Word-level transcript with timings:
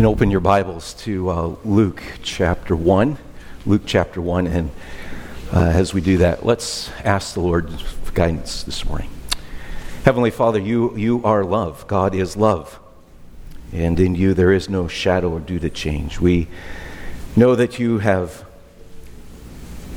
can 0.00 0.06
open 0.06 0.30
your 0.30 0.40
Bibles 0.40 0.94
to 0.94 1.28
uh, 1.28 1.54
Luke 1.62 2.02
chapter 2.22 2.74
1. 2.74 3.18
Luke 3.66 3.82
chapter 3.84 4.22
1. 4.22 4.46
And 4.46 4.70
uh, 5.52 5.58
as 5.60 5.92
we 5.92 6.00
do 6.00 6.16
that, 6.16 6.42
let's 6.42 6.88
ask 7.04 7.34
the 7.34 7.40
Lord 7.40 7.70
for 7.70 8.12
guidance 8.12 8.62
this 8.62 8.86
morning. 8.86 9.10
Heavenly 10.06 10.30
Father, 10.30 10.58
you, 10.58 10.96
you 10.96 11.22
are 11.22 11.44
love. 11.44 11.86
God 11.86 12.14
is 12.14 12.34
love. 12.34 12.80
And 13.74 14.00
in 14.00 14.14
you 14.14 14.32
there 14.32 14.52
is 14.52 14.70
no 14.70 14.88
shadow 14.88 15.32
or 15.32 15.40
due 15.40 15.58
to 15.58 15.68
change. 15.68 16.18
We 16.18 16.48
know 17.36 17.54
that 17.54 17.78
you 17.78 17.98
have 17.98 18.46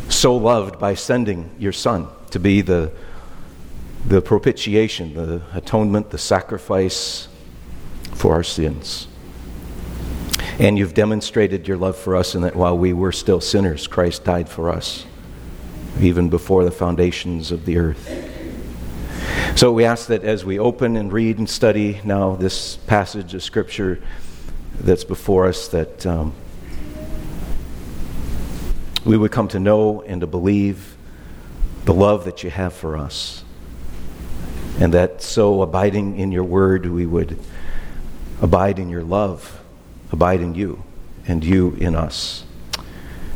so 0.09 0.36
loved 0.36 0.80
by 0.80 0.95
sending 0.95 1.50
your 1.58 1.72
Son 1.72 2.09
to 2.31 2.42
be 2.42 2.59
the, 2.59 2.92
the 4.06 4.22
propitiation, 4.22 5.14
the 5.14 5.44
atonement, 5.54 6.09
the 6.09 6.17
sacrifice 6.17 7.30
for 8.12 8.34
our 8.34 8.44
sins. 8.44 9.08
And 10.60 10.78
you've 10.78 10.94
demonstrated 10.94 11.68
your 11.68 11.78
love 11.78 11.98
for 11.98 12.16
us 12.16 12.36
in 12.36 12.44
that 12.44 12.56
while 12.56 12.78
we 12.78 12.94
were 12.94 13.12
still 13.12 13.42
sinners, 13.42 13.88
Christ 13.88 14.24
died 14.24 14.48
for 14.48 14.70
us, 14.70 15.06
even 16.00 16.30
before 16.30 16.64
the 16.64 16.72
foundations 16.72 17.52
of 17.52 17.66
the 17.66 17.78
earth. 17.78 18.30
So 19.56 19.72
we 19.72 19.84
ask 19.86 20.08
that 20.08 20.24
as 20.24 20.46
we 20.46 20.60
open 20.60 20.96
and 20.96 21.12
read 21.12 21.40
and 21.40 21.50
study 21.50 22.00
now 22.04 22.36
this 22.36 22.76
passage 22.76 23.34
of 23.34 23.42
Scripture 23.42 24.00
that's 24.80 25.04
before 25.04 25.48
us, 25.48 25.70
that 25.70 26.06
um, 26.06 26.36
we 29.06 29.18
would 29.18 29.32
come 29.32 29.48
to 29.50 29.60
know 29.60 30.02
and 30.04 30.22
to 30.22 30.28
believe 30.28 30.95
the 31.86 31.94
love 31.95 32.26
that 32.26 32.44
you 32.44 32.52
have 32.52 32.73
for 32.73 32.95
us. 32.95 33.44
And 34.80 34.94
that 34.94 35.23
so 35.23 35.64
abiding 35.64 36.20
in 36.20 36.32
your 36.32 36.44
word, 36.44 36.86
we 36.86 37.08
would 37.08 37.40
abide 38.40 38.78
in 38.78 38.90
your 38.90 39.04
love 39.04 39.62
abide 40.14 40.42
in 40.42 40.53
you 40.53 40.81
and 41.28 41.44
you 41.44 41.75
in 41.80 41.95
us. 41.95 42.45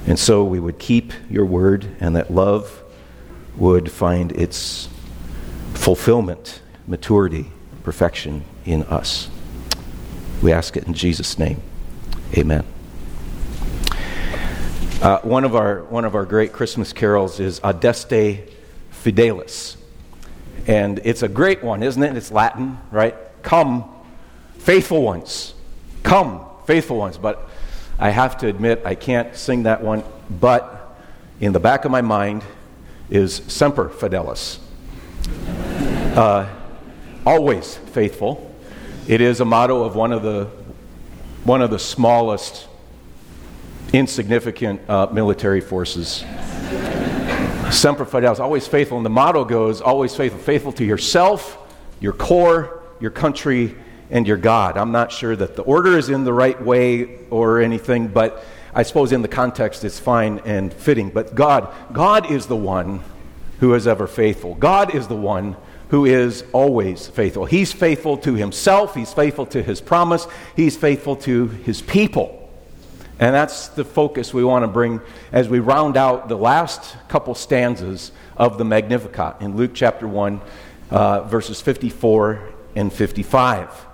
And 0.05 0.17
so 0.17 0.43
we 0.43 0.59
would 0.59 0.79
keep 0.79 1.11
your 1.29 1.45
word, 1.45 1.87
and 1.99 2.15
that 2.15 2.31
love 2.31 2.83
would 3.57 3.91
find 3.91 4.31
its 4.31 4.87
fulfillment, 5.73 6.61
maturity, 6.87 7.51
perfection 7.83 8.45
in 8.63 8.83
us. 8.83 9.29
We 10.41 10.53
ask 10.53 10.77
it 10.77 10.85
in 10.85 10.93
Jesus' 10.93 11.37
name. 11.39 11.61
Amen. 12.37 12.63
Uh, 15.01 15.19
one, 15.21 15.43
of 15.43 15.55
our, 15.55 15.83
one 15.85 16.05
of 16.05 16.15
our 16.15 16.25
great 16.25 16.53
Christmas 16.53 16.93
carols 16.93 17.39
is 17.39 17.59
Adeste 17.63 18.39
Fideles. 18.91 19.77
And 20.67 20.99
it's 21.03 21.23
a 21.23 21.27
great 21.27 21.63
one, 21.63 21.81
isn't 21.81 22.01
it? 22.01 22.15
It's 22.15 22.31
Latin, 22.31 22.77
right? 22.91 23.15
Come, 23.41 23.89
faithful 24.59 25.01
ones. 25.01 25.53
Come, 26.03 26.45
faithful 26.67 26.97
ones. 26.97 27.17
But 27.17 27.49
I 27.97 28.11
have 28.11 28.37
to 28.39 28.47
admit, 28.47 28.83
I 28.85 28.93
can't 28.93 29.35
sing 29.35 29.63
that 29.63 29.81
one. 29.81 30.03
But 30.29 30.95
in 31.39 31.53
the 31.53 31.59
back 31.59 31.85
of 31.85 31.91
my 31.91 32.01
mind 32.01 32.43
is 33.09 33.41
Semper 33.47 33.89
Fidelis. 33.89 34.59
Uh, 36.15 36.47
always 37.25 37.77
faithful. 37.77 38.53
It 39.07 39.21
is 39.21 39.39
a 39.39 39.45
motto 39.45 39.83
of 39.83 39.95
one 39.95 40.11
of 40.11 40.21
the, 40.21 40.49
one 41.45 41.61
of 41.61 41.71
the 41.71 41.79
smallest, 41.79 42.67
insignificant 43.93 44.87
uh, 44.89 45.07
military 45.07 45.61
forces. 45.61 46.25
Semper 47.71 48.05
Fidelis, 48.05 48.39
always 48.39 48.67
faithful. 48.67 48.97
And 48.97 49.05
the 49.05 49.09
motto 49.09 49.45
goes, 49.45 49.79
always 49.79 50.13
faithful. 50.13 50.41
Faithful 50.41 50.73
to 50.73 50.83
yourself, 50.83 51.57
your 52.01 52.13
core, 52.13 52.83
your 52.99 53.11
country, 53.11 53.75
and 54.09 54.27
your 54.27 54.37
God. 54.37 54.77
I'm 54.77 54.91
not 54.91 55.11
sure 55.11 55.35
that 55.35 55.55
the 55.55 55.63
order 55.63 55.97
is 55.97 56.09
in 56.09 56.23
the 56.23 56.33
right 56.33 56.61
way 56.61 57.19
or 57.29 57.59
anything, 57.59 58.07
but 58.07 58.43
I 58.73 58.83
suppose 58.83 59.11
in 59.11 59.21
the 59.21 59.27
context 59.27 59.83
it's 59.83 59.99
fine 59.99 60.39
and 60.45 60.73
fitting. 60.73 61.09
But 61.09 61.35
God, 61.35 61.73
God 61.93 62.31
is 62.31 62.45
the 62.45 62.55
one 62.55 63.01
who 63.59 63.73
is 63.73 63.87
ever 63.87 64.07
faithful. 64.07 64.55
God 64.55 64.93
is 64.93 65.07
the 65.07 65.15
one 65.15 65.55
who 65.89 66.05
is 66.05 66.43
always 66.53 67.07
faithful. 67.07 67.45
He's 67.45 67.71
faithful 67.71 68.17
to 68.19 68.33
himself, 68.33 68.93
he's 68.93 69.13
faithful 69.13 69.45
to 69.47 69.63
his 69.63 69.81
promise, 69.81 70.27
he's 70.55 70.75
faithful 70.75 71.15
to 71.17 71.47
his 71.47 71.81
people. 71.81 72.33
And 73.19 73.33
that's 73.33 73.69
the 73.69 73.83
focus 73.83 74.33
we 74.33 74.43
want 74.43 74.63
to 74.63 74.67
bring 74.67 75.01
as 75.31 75.49
we 75.49 75.59
round 75.59 75.97
out 75.97 76.27
the 76.27 76.37
last 76.37 76.95
couple 77.07 77.33
stanzas 77.33 78.11
of 78.35 78.59
the 78.59 78.65
Magnificat 78.65 79.37
in 79.39 79.57
Luke 79.57 79.71
chapter 79.73 80.07
1, 80.07 80.39
uh, 80.91 81.21
verses 81.21 81.59
54 81.59 82.41
and 82.75 82.93
55. 82.93 83.86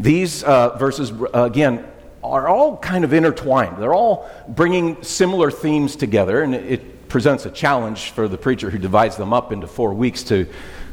These 0.00 0.44
uh, 0.44 0.78
verses, 0.78 1.12
uh, 1.12 1.44
again, 1.44 1.84
are 2.24 2.48
all 2.48 2.78
kind 2.78 3.04
of 3.04 3.12
intertwined. 3.12 3.76
They're 3.76 3.92
all 3.92 4.30
bringing 4.48 5.02
similar 5.02 5.50
themes 5.50 5.94
together, 5.94 6.42
and 6.42 6.54
it 6.54 7.10
presents 7.10 7.44
a 7.44 7.50
challenge 7.50 8.12
for 8.12 8.26
the 8.26 8.38
preacher 8.38 8.70
who 8.70 8.78
divides 8.78 9.18
them 9.18 9.34
up 9.34 9.52
into 9.52 9.66
four 9.66 9.92
weeks 9.92 10.22
to 10.24 10.46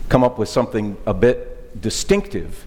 come 0.10 0.26
up 0.26 0.38
with 0.38 0.50
something 0.50 0.98
a 1.06 1.14
bit 1.14 1.82
distinctive. 1.82 2.66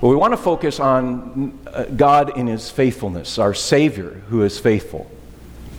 But 0.00 0.08
we 0.08 0.16
want 0.16 0.32
to 0.32 0.36
focus 0.36 0.78
on 0.78 1.58
uh, 1.66 1.84
God 1.86 2.38
in 2.38 2.46
His 2.46 2.70
faithfulness, 2.70 3.36
our 3.36 3.52
Savior 3.52 4.22
who 4.28 4.44
is 4.44 4.60
faithful. 4.60 5.10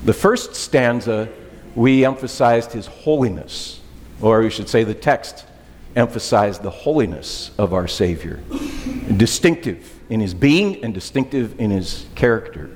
The 0.03 0.13
first 0.13 0.55
stanza, 0.55 1.29
we 1.73 2.03
emphasized 2.03 2.73
His 2.73 2.85
holiness, 2.85 3.79
or 4.21 4.41
we 4.41 4.49
should 4.49 4.67
say 4.67 4.83
the 4.83 4.93
text 4.93 5.45
emphasized 5.95 6.63
the 6.63 6.69
holiness 6.69 7.51
of 7.57 7.73
our 7.73 7.87
Savior. 7.87 8.41
Distinctive 9.15 9.99
in 10.11 10.19
his 10.19 10.33
being 10.33 10.83
and 10.83 10.93
distinctive 10.93 11.59
in 11.59 11.71
his 11.71 12.05
character. 12.15 12.69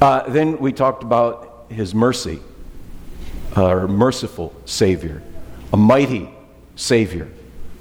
Uh, 0.00 0.28
then 0.30 0.58
we 0.58 0.72
talked 0.72 1.02
about 1.02 1.66
his 1.68 1.94
mercy, 1.94 2.38
our 3.56 3.86
merciful 3.86 4.54
Savior, 4.64 5.22
a 5.72 5.76
mighty 5.76 6.30
Savior, 6.76 7.28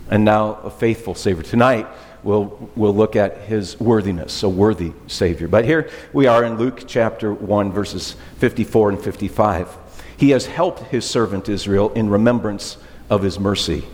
and 0.10 0.26
now 0.26 0.56
a 0.64 0.70
faithful 0.70 1.16
Savior. 1.16 1.44
Tonight, 1.44 1.88
we'll, 2.24 2.70
we'll 2.76 2.96
look 2.96 3.16
at 3.16 3.38
his 3.42 3.80
worthiness, 3.80 4.44
a 4.44 4.50
worthy 4.50 4.92
Savior. 5.08 5.48
But 5.48 5.64
here 5.64 5.90
we 6.12 6.28
are 6.28 6.44
in 6.44 6.58
Luke 6.58 6.84
chapter 6.88 7.34
1, 7.34 7.72
verses 7.72 8.16
54 8.40 8.90
and 8.90 9.02
55. 9.02 9.78
He 10.18 10.31
has 10.31 10.48
helped 10.48 10.80
his 10.88 11.06
servant 11.06 11.48
Israel 11.48 11.94
in 11.94 12.10
remembrance 12.10 12.78
of 13.10 13.22
his 13.22 13.40
mercy 13.40 13.86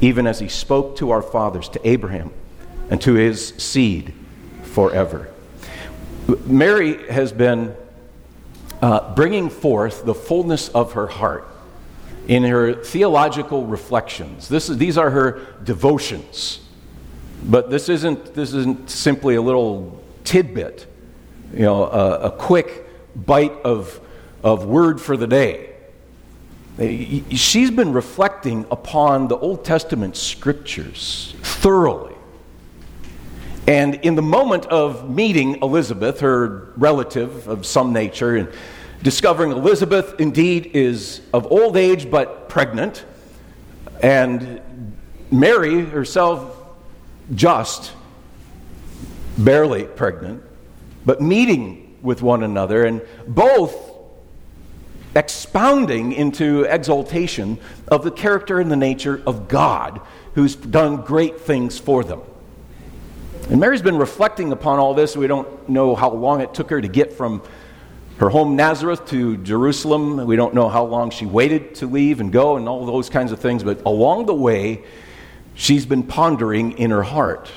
even 0.00 0.26
as 0.26 0.38
he 0.38 0.48
spoke 0.48 0.96
to 0.96 1.10
our 1.10 1.22
fathers, 1.22 1.68
to 1.70 1.88
Abraham, 1.88 2.32
and 2.90 3.00
to 3.02 3.14
his 3.14 3.48
seed 3.58 4.12
forever. 4.62 5.30
Mary 6.46 7.06
has 7.10 7.32
been 7.32 7.74
uh, 8.82 9.14
bringing 9.14 9.50
forth 9.50 10.04
the 10.04 10.14
fullness 10.14 10.68
of 10.70 10.92
her 10.92 11.06
heart 11.06 11.48
in 12.28 12.42
her 12.44 12.72
theological 12.72 13.66
reflections. 13.66 14.48
This 14.48 14.68
is, 14.68 14.78
these 14.78 14.96
are 14.96 15.10
her 15.10 15.40
devotions. 15.64 16.60
But 17.44 17.70
this 17.70 17.88
isn't, 17.88 18.34
this 18.34 18.54
isn't 18.54 18.88
simply 18.88 19.34
a 19.34 19.42
little 19.42 20.02
tidbit, 20.24 20.86
you 21.52 21.60
know, 21.60 21.84
a, 21.84 22.20
a 22.20 22.30
quick 22.30 22.86
bite 23.14 23.52
of, 23.64 24.00
of 24.42 24.64
word 24.64 25.00
for 25.00 25.16
the 25.16 25.26
day. 25.26 25.70
She's 27.30 27.70
been 27.70 27.92
reflecting 27.92 28.66
upon 28.70 29.28
the 29.28 29.36
Old 29.36 29.64
Testament 29.64 30.16
scriptures 30.16 31.34
thoroughly. 31.42 32.13
And 33.66 33.94
in 33.96 34.14
the 34.14 34.22
moment 34.22 34.66
of 34.66 35.08
meeting 35.08 35.62
Elizabeth, 35.62 36.20
her 36.20 36.72
relative 36.76 37.48
of 37.48 37.64
some 37.64 37.92
nature, 37.94 38.36
and 38.36 38.48
discovering 39.02 39.52
Elizabeth 39.52 40.20
indeed 40.20 40.72
is 40.74 41.22
of 41.32 41.50
old 41.50 41.76
age 41.76 42.10
but 42.10 42.48
pregnant, 42.48 43.04
and 44.02 44.60
Mary 45.30 45.82
herself 45.84 46.58
just 47.34 47.92
barely 49.38 49.84
pregnant, 49.84 50.42
but 51.06 51.22
meeting 51.22 51.96
with 52.02 52.20
one 52.20 52.42
another, 52.42 52.84
and 52.84 53.00
both 53.26 53.74
expounding 55.16 56.12
into 56.12 56.64
exaltation 56.64 57.58
of 57.88 58.04
the 58.04 58.10
character 58.10 58.60
and 58.60 58.70
the 58.70 58.76
nature 58.76 59.22
of 59.26 59.48
God, 59.48 60.02
who's 60.34 60.54
done 60.54 60.96
great 60.96 61.40
things 61.40 61.78
for 61.78 62.04
them. 62.04 62.20
And 63.50 63.60
Mary's 63.60 63.82
been 63.82 63.98
reflecting 63.98 64.52
upon 64.52 64.78
all 64.78 64.94
this. 64.94 65.16
We 65.16 65.26
don't 65.26 65.68
know 65.68 65.94
how 65.94 66.10
long 66.10 66.40
it 66.40 66.54
took 66.54 66.70
her 66.70 66.80
to 66.80 66.88
get 66.88 67.12
from 67.12 67.42
her 68.16 68.30
home 68.30 68.56
Nazareth 68.56 69.04
to 69.10 69.36
Jerusalem. 69.36 70.24
We 70.26 70.34
don't 70.34 70.54
know 70.54 70.70
how 70.70 70.84
long 70.84 71.10
she 71.10 71.26
waited 71.26 71.74
to 71.76 71.86
leave 71.86 72.20
and 72.20 72.32
go 72.32 72.56
and 72.56 72.66
all 72.66 72.86
those 72.86 73.10
kinds 73.10 73.32
of 73.32 73.40
things. 73.40 73.62
But 73.62 73.82
along 73.84 74.26
the 74.26 74.34
way, 74.34 74.84
she's 75.54 75.84
been 75.84 76.04
pondering 76.04 76.78
in 76.78 76.90
her 76.90 77.02
heart. 77.02 77.50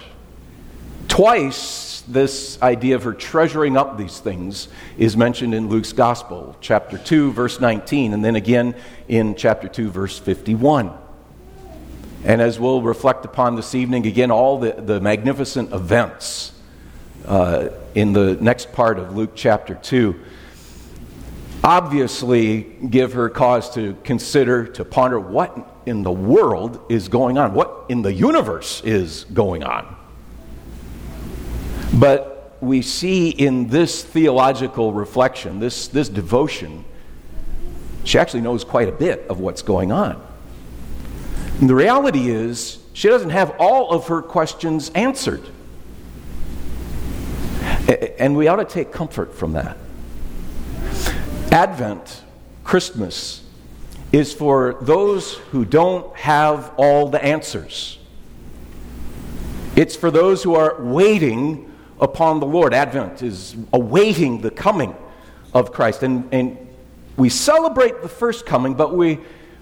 Twice 1.08 2.02
this 2.02 2.62
idea 2.62 2.96
of 2.96 3.04
her 3.04 3.14
treasuring 3.14 3.78
up 3.78 3.98
these 3.98 4.20
things 4.20 4.68
is 4.98 5.16
mentioned 5.16 5.54
in 5.54 5.70
Luke's 5.70 5.94
Gospel, 5.94 6.58
chapter 6.60 6.98
2, 6.98 7.32
verse 7.32 7.62
19, 7.62 8.14
and 8.14 8.26
then 8.26 8.36
again 8.36 8.76
in 9.08 9.36
chapter 9.36 9.70
2, 9.70 9.90
verse 9.90 10.20
51. 10.20 11.07
And 12.24 12.42
as 12.42 12.60
we'll 12.60 12.82
reflect 12.82 13.26
upon 13.26 13.56
this 13.56 13.76
evening, 13.76 14.06
again, 14.08 14.32
all 14.32 14.60
the, 14.60 14.72
the 14.74 15.00
magnificent 15.00 15.72
events 15.74 16.54
uh, 17.26 17.70
in 17.96 18.14
the 18.14 18.36
next 18.36 18.72
part 18.74 19.00
of 19.00 19.16
Luke 19.16 19.32
chapter 19.36 19.76
2 19.76 20.16
obviously 21.64 22.62
give 22.90 23.14
her 23.14 23.30
cause 23.30 23.70
to 23.74 23.98
consider, 24.04 24.66
to 24.66 24.86
ponder 24.86 25.20
what 25.20 25.82
in 25.86 26.04
the 26.04 26.12
world 26.12 26.80
is 26.90 27.08
going 27.08 27.38
on, 27.38 27.54
what 27.54 27.86
in 27.90 28.02
the 28.02 28.14
universe 28.14 28.82
is 28.84 29.26
going 29.26 29.64
on. 29.64 29.96
But 31.94 32.58
we 32.62 32.82
see 32.82 33.30
in 33.30 33.68
this 33.68 34.04
theological 34.04 34.94
reflection, 34.94 35.60
this, 35.60 35.88
this 35.88 36.10
devotion, 36.10 36.86
she 38.04 38.18
actually 38.20 38.42
knows 38.42 38.64
quite 38.64 38.88
a 38.88 38.94
bit 38.94 39.28
of 39.28 39.40
what's 39.40 39.62
going 39.62 39.92
on. 39.92 40.26
And 41.60 41.70
the 41.70 41.76
reality 41.76 42.30
is, 42.30 42.80
she 42.94 43.08
doesn't 43.08 43.32
have 43.32 43.56
all 43.60 43.92
of 43.92 44.08
her 44.08 44.22
questions 44.22 44.90
answered. 44.96 45.44
And 48.20 48.36
we 48.36 48.48
ought 48.48 48.58
to 48.58 48.66
take 48.66 48.92
comfort 48.92 49.34
from 49.34 49.54
that. 49.54 49.78
Advent, 51.52 52.24
Christmas, 52.64 53.44
is 54.12 54.34
for 54.34 54.78
those 54.82 55.36
who 55.36 55.66
don't 55.66 56.16
have 56.16 56.74
all 56.78 57.08
the 57.10 57.24
answers. 57.24 57.98
It's 59.76 59.96
for 59.96 60.12
those 60.12 60.44
who 60.44 60.56
are 60.56 60.82
waiting 60.82 61.72
upon 62.00 62.40
the 62.40 62.46
Lord. 62.46 62.74
Advent 62.74 63.22
is 63.22 63.56
awaiting 63.74 64.42
the 64.42 64.52
coming 64.52 64.96
of 65.54 65.72
Christ. 65.72 66.04
And, 66.04 66.28
and 66.34 66.58
we 67.16 67.30
celebrate 67.30 68.02
the 68.02 68.10
first 68.10 68.46
coming, 68.46 68.74
but 68.74 68.96
we 68.96 69.20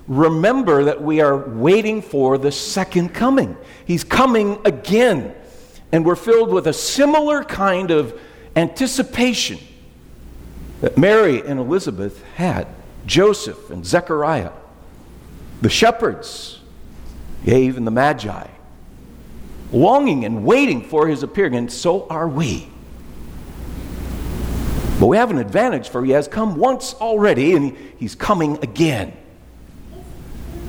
remember 0.07 0.85
that 0.85 1.01
we 1.01 1.21
are 1.21 1.35
waiting 1.35 2.01
for 2.01 2.37
the 2.37 2.51
second 2.51 3.09
coming. 3.13 3.57
He's 3.85 4.03
coming 4.03 4.59
again. 4.65 5.33
And 5.91 6.05
we're 6.05 6.15
filled 6.15 6.51
with 6.51 6.67
a 6.67 6.73
similar 6.73 7.43
kind 7.43 7.91
of 7.91 8.19
anticipation 8.55 9.59
that 10.81 10.97
Mary 10.97 11.41
and 11.41 11.59
Elizabeth 11.59 12.23
had, 12.35 12.67
Joseph 13.05 13.69
and 13.69 13.85
Zechariah, 13.85 14.51
the 15.61 15.69
shepherds, 15.69 16.59
yea, 17.43 17.63
even 17.63 17.85
the 17.85 17.91
Magi, 17.91 18.47
longing 19.71 20.25
and 20.25 20.43
waiting 20.45 20.83
for 20.83 21.07
his 21.07 21.23
appearing, 21.23 21.55
and 21.55 21.71
so 21.71 22.07
are 22.07 22.27
we. 22.27 22.67
But 24.99 25.07
we 25.07 25.17
have 25.17 25.31
an 25.31 25.37
advantage, 25.37 25.89
for 25.89 26.03
he 26.03 26.11
has 26.11 26.27
come 26.27 26.55
once 26.55 26.93
already, 26.95 27.53
and 27.53 27.77
he's 27.97 28.15
coming 28.15 28.57
again. 28.61 29.15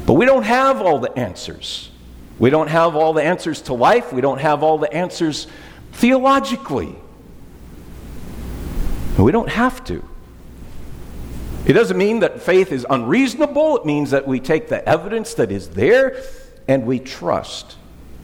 But 0.06 0.14
we 0.14 0.24
don't 0.24 0.44
have 0.44 0.80
all 0.80 1.00
the 1.00 1.16
answers. 1.18 1.90
We 2.38 2.50
don't 2.50 2.68
have 2.68 2.94
all 2.94 3.12
the 3.12 3.22
answers 3.22 3.62
to 3.62 3.74
life. 3.74 4.12
We 4.12 4.20
don't 4.20 4.38
have 4.38 4.62
all 4.62 4.78
the 4.78 4.92
answers 4.92 5.48
theologically. 5.92 6.94
And 9.16 9.24
we 9.24 9.32
don't 9.32 9.48
have 9.48 9.82
to. 9.84 10.04
It 11.66 11.72
doesn't 11.72 11.96
mean 11.96 12.20
that 12.20 12.40
faith 12.40 12.70
is 12.70 12.86
unreasonable. 12.88 13.78
It 13.78 13.86
means 13.86 14.12
that 14.12 14.28
we 14.28 14.38
take 14.38 14.68
the 14.68 14.88
evidence 14.88 15.34
that 15.34 15.50
is 15.50 15.70
there 15.70 16.22
and 16.68 16.86
we 16.86 17.00
trust 17.00 17.76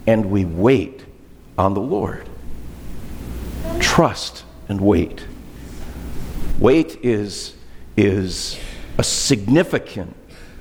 and 0.07 0.31
we 0.31 0.45
wait 0.45 1.05
on 1.59 1.75
the 1.75 1.81
Lord. 1.81 2.29
Trust 3.81 4.45
and 4.69 4.81
wait. 4.81 5.27
Wait 6.61 6.99
is, 7.03 7.57
is 7.97 8.59
a 8.99 9.03
significant 9.03 10.15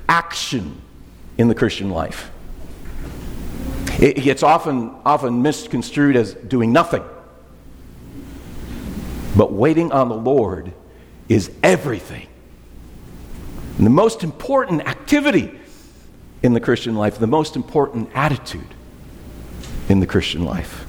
action 0.08 0.80
in 1.42 1.48
the 1.48 1.54
Christian 1.56 1.90
life. 1.90 2.30
It 4.00 4.14
gets 4.14 4.44
often, 4.44 4.94
often 5.04 5.42
misconstrued 5.42 6.14
as 6.14 6.34
doing 6.34 6.72
nothing. 6.72 7.02
But 9.36 9.52
waiting 9.52 9.90
on 9.90 10.08
the 10.08 10.14
Lord 10.14 10.72
is 11.28 11.50
everything. 11.64 12.28
And 13.76 13.84
the 13.84 13.90
most 13.90 14.22
important 14.22 14.82
activity 14.82 15.50
in 16.44 16.54
the 16.54 16.60
Christian 16.60 16.94
life, 16.94 17.18
the 17.18 17.26
most 17.26 17.56
important 17.56 18.10
attitude 18.14 18.74
in 19.88 19.98
the 19.98 20.06
Christian 20.06 20.44
life. 20.44 20.86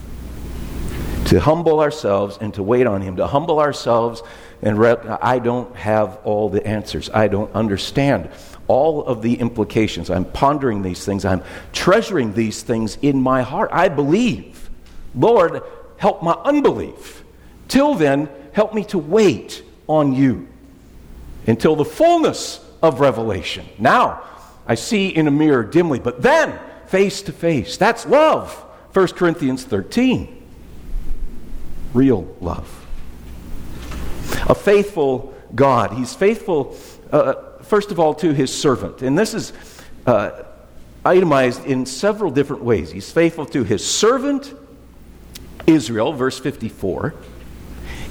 To 1.25 1.39
humble 1.39 1.79
ourselves 1.79 2.37
and 2.39 2.53
to 2.53 2.61
wait 2.61 2.85
on 2.85 3.01
Him, 3.01 3.15
to 3.15 3.25
humble 3.25 3.59
ourselves 3.59 4.21
and 4.61 4.85
I 4.85 5.39
don't 5.39 5.75
have 5.75 6.19
all 6.23 6.47
the 6.47 6.63
answers. 6.65 7.09
I 7.09 7.27
don't 7.27 7.51
understand 7.55 8.29
all 8.67 9.05
of 9.05 9.21
the 9.21 9.35
implications. 9.35 10.09
I'm 10.09 10.25
pondering 10.25 10.81
these 10.81 11.05
things. 11.05 11.25
I'm 11.25 11.43
treasuring 11.73 12.33
these 12.33 12.63
things 12.63 12.97
in 13.01 13.21
my 13.21 13.41
heart. 13.41 13.69
I 13.73 13.89
believe. 13.89 14.69
Lord, 15.15 15.61
help 15.97 16.23
my 16.23 16.33
unbelief. 16.33 17.23
Till 17.67 17.95
then, 17.95 18.29
help 18.51 18.73
me 18.73 18.83
to 18.85 18.97
wait 18.97 19.63
on 19.87 20.13
you 20.13 20.47
until 21.47 21.75
the 21.75 21.85
fullness 21.85 22.59
of 22.81 22.99
revelation. 22.99 23.65
Now, 23.77 24.23
I 24.67 24.75
see 24.75 25.09
in 25.09 25.27
a 25.27 25.31
mirror 25.31 25.63
dimly, 25.63 25.99
but 25.99 26.21
then 26.21 26.59
face 26.87 27.21
to 27.23 27.31
face. 27.31 27.77
That's 27.77 28.05
love. 28.05 28.53
1 28.93 29.07
Corinthians 29.09 29.63
13. 29.63 30.41
Real 31.93 32.35
love. 32.39 32.85
A 34.47 34.55
faithful 34.55 35.33
God. 35.55 35.93
He's 35.93 36.13
faithful, 36.13 36.75
uh, 37.11 37.35
first 37.73 37.89
of 37.89 37.99
all, 37.99 38.13
to 38.13 38.35
his 38.35 38.55
servant. 38.55 39.01
And 39.01 39.17
this 39.17 39.33
is 39.33 39.51
uh, 40.05 40.43
itemized 41.03 41.65
in 41.65 41.87
several 41.87 42.29
different 42.29 42.63
ways. 42.63 42.91
He's 42.91 43.11
faithful 43.11 43.47
to 43.47 43.63
his 43.63 43.83
servant, 43.83 44.53
Israel, 45.65 46.13
verse 46.13 46.37
54. 46.37 47.15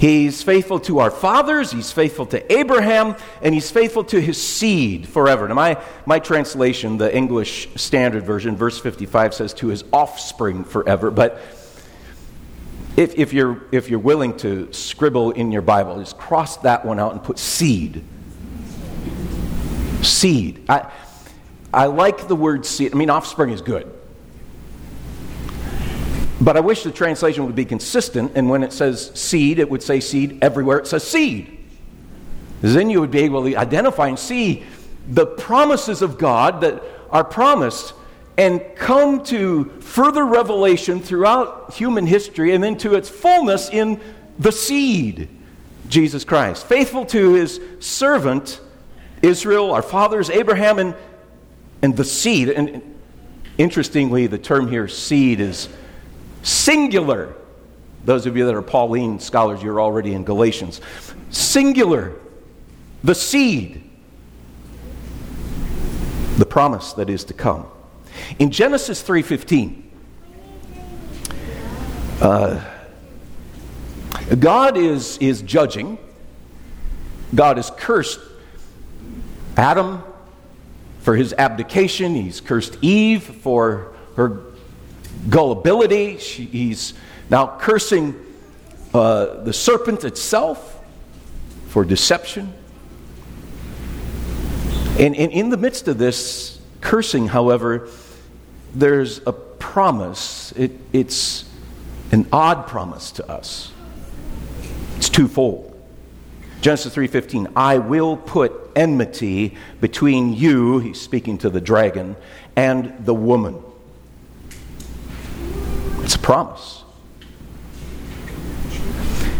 He's 0.01 0.43
faithful 0.43 0.81
to 0.81 0.99
our 0.99 1.13
fathers, 1.13 1.71
he's 1.71 1.93
faithful 1.93 2.27
to 2.27 2.53
Abraham, 2.53 3.15
and 3.41 3.55
he's 3.55 3.71
faithful 3.71 4.03
to 4.07 4.21
his 4.21 4.43
seed 4.43 5.07
forever. 5.07 5.47
Now, 5.47 5.55
my, 5.55 5.81
my 6.07 6.19
translation, 6.19 6.99
the 6.99 7.17
English 7.17 7.69
Standard 7.77 8.25
Version, 8.25 8.57
verse 8.57 8.81
55 8.81 9.33
says 9.33 9.55
to 9.55 9.69
his 9.69 9.85
offspring 9.93 10.65
forever. 10.65 11.13
But 11.13 11.41
if, 12.97 13.17
if, 13.17 13.33
you're, 13.33 13.63
if 13.71 13.91
you're 13.91 14.01
willing 14.01 14.37
to 14.39 14.73
scribble 14.73 15.31
in 15.31 15.53
your 15.53 15.63
Bible, 15.63 16.01
just 16.01 16.19
cross 16.19 16.57
that 16.57 16.85
one 16.85 16.99
out 16.99 17.13
and 17.13 17.23
put 17.23 17.39
seed. 17.39 18.03
Seed. 20.03 20.65
I, 20.69 20.91
I 21.73 21.87
like 21.87 22.29
the 22.29 22.37
word 22.37 22.67
seed. 22.67 22.93
I 22.95 22.99
mean, 22.99 23.11
offspring 23.11 23.51
is 23.51 23.63
good. 23.63 23.91
But 26.41 26.57
I 26.57 26.61
wish 26.61 26.83
the 26.83 26.91
translation 26.91 27.47
would 27.47 27.55
be 27.55 27.65
consistent, 27.65 28.33
and 28.35 28.51
when 28.51 28.63
it 28.65 28.73
says 28.73 29.13
seed, 29.15 29.59
it 29.59 29.71
would 29.71 29.83
say 29.83 30.01
seed 30.01 30.39
everywhere 30.43 30.79
it 30.79 30.87
says 30.89 31.07
seed. 31.07 31.59
Then 32.63 32.91
you 32.91 33.01
would 33.01 33.11
be 33.11 33.21
able 33.21 33.45
to 33.45 33.55
identify 33.57 34.09
and 34.09 34.19
see 34.19 34.65
the 35.09 35.27
promises 35.27 36.03
of 36.03 36.19
God 36.19 36.61
that 36.63 36.83
are 37.11 37.25
promised 37.25 37.95
and 38.37 38.61
come 38.77 39.23
to 39.25 39.65
further 39.81 40.25
revelation 40.25 41.01
throughout 41.01 41.75
human 41.75 42.07
history 42.07 42.55
and 42.55 42.65
then 42.65 42.77
to 42.79 42.95
its 42.95 43.09
fullness 43.09 43.69
in 43.69 44.01
the 44.39 44.51
seed, 44.51 45.29
Jesus 45.89 46.25
Christ. 46.25 46.67
Faithful 46.67 47.05
to 47.07 47.35
his 47.35 47.61
servant, 47.81 48.61
Israel, 49.23 49.73
our 49.73 49.83
fathers, 49.83 50.29
Abraham, 50.29 50.79
and, 50.79 50.95
and 51.81 51.97
the 51.97 52.05
seed. 52.05 52.49
And 52.49 52.83
interestingly, 53.57 54.27
the 54.27 54.39
term 54.39 54.69
here, 54.69 54.89
seed, 54.89 55.41
is 55.41 55.69
Singular. 56.43 57.35
Those 58.05 58.27
of 58.27 58.37
you 58.37 58.47
that 58.47 58.55
are 58.55 58.63
Pauline 58.63 59.21
scholars, 59.21 59.63
you're 59.63 59.81
already 59.81 60.13
in 60.13 60.25
Galatians. 60.25 60.81
Singular. 61.31 62.15
The 63.05 63.15
seed. 63.15 63.89
The 66.39 66.47
promise 66.47 66.93
that 66.95 67.09
is 67.09 67.25
to 67.25 67.35
come. 67.35 67.67
In 68.39 68.51
Genesis 68.51 69.03
3:15, 69.03 69.83
uh, 72.21 72.61
God 74.39 74.77
is, 74.77 75.19
is 75.19 75.43
judging. 75.43 75.99
God 77.35 77.57
has 77.57 77.71
cursed 77.77 78.21
Adam 79.57 80.03
for 81.01 81.17
his 81.17 81.33
abdication. 81.33 82.15
He's 82.15 82.41
cursed 82.41 82.79
Eve 82.83 83.23
for 83.23 83.93
her 84.17 84.41
gullibility. 85.29 86.19
She, 86.19 86.45
he's 86.45 86.95
now 87.29 87.59
cursing 87.59 88.15
uh, 88.95 89.43
the 89.43 89.53
serpent 89.53 90.05
itself 90.05 90.81
for 91.69 91.85
deception. 91.85 92.53
And, 94.99 95.17
and 95.17 95.33
in 95.33 95.49
the 95.49 95.57
midst 95.57 95.89
of 95.89 95.99
this 95.99 96.61
cursing, 96.81 97.29
however, 97.29 97.89
there's 98.75 99.27
a 99.27 99.33
promise. 99.33 100.53
It, 100.53 100.73
it's 100.93 101.45
an 102.13 102.27
odd 102.33 102.67
promise 102.67 103.11
to 103.13 103.31
us. 103.31 103.73
It's 104.97 105.09
twofold. 105.09 105.72
Genesis 106.63 106.95
3:15 106.95 107.53
I 107.55 107.77
will 107.77 108.17
put 108.17 108.53
enmity 108.75 109.57
between 109.83 110.33
you 110.33 110.79
he's 110.79 110.99
speaking 110.99 111.37
to 111.39 111.51
the 111.51 111.61
dragon 111.61 112.17
and 112.57 113.05
the 113.05 113.13
woman 113.15 113.63
it's 116.03 116.17
a 116.17 116.19
promise. 116.19 116.85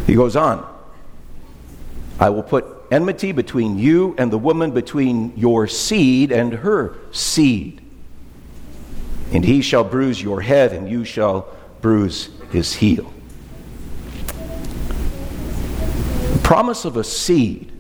He 0.07 0.15
goes 0.15 0.37
on 0.37 0.67
I 2.19 2.31
will 2.31 2.43
put 2.43 2.65
enmity 2.91 3.33
between 3.33 3.79
you 3.79 4.15
and 4.17 4.31
the 4.31 4.39
woman, 4.39 4.71
between 4.71 5.33
your 5.37 5.67
seed 5.67 6.31
and 6.31 6.53
her 6.53 6.97
seed. 7.11 7.81
And 9.33 9.45
he 9.45 9.63
shall 9.63 9.83
bruise 9.83 10.23
your 10.23 10.43
head, 10.43 10.73
and 10.73 10.89
you 10.89 11.05
shall 11.05 11.49
bruise 11.81 12.29
his 12.51 12.75
heel. 12.75 13.13
The 16.31 16.32
promise 16.43 16.85
of 16.85 16.97
a 16.97 17.05
seed, 17.05 17.73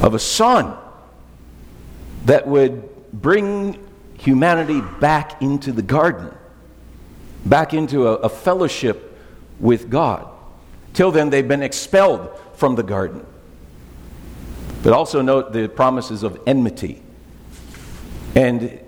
of 0.00 0.14
a 0.14 0.18
son 0.18 0.76
that 2.24 2.46
would 2.46 2.88
bring 3.12 3.78
humanity 4.18 4.80
back 5.00 5.42
into 5.42 5.72
the 5.72 5.82
garden, 5.82 6.32
back 7.44 7.74
into 7.74 8.08
a, 8.08 8.12
a 8.14 8.28
fellowship 8.28 9.18
with 9.60 9.90
God. 9.90 10.28
Till 10.94 11.10
then, 11.10 11.30
they've 11.30 11.46
been 11.46 11.62
expelled 11.62 12.28
from 12.54 12.74
the 12.74 12.82
garden. 12.82 13.24
But 14.82 14.92
also 14.92 15.22
note 15.22 15.52
the 15.52 15.68
promises 15.68 16.22
of 16.22 16.40
enmity. 16.46 17.02
And 18.34 18.80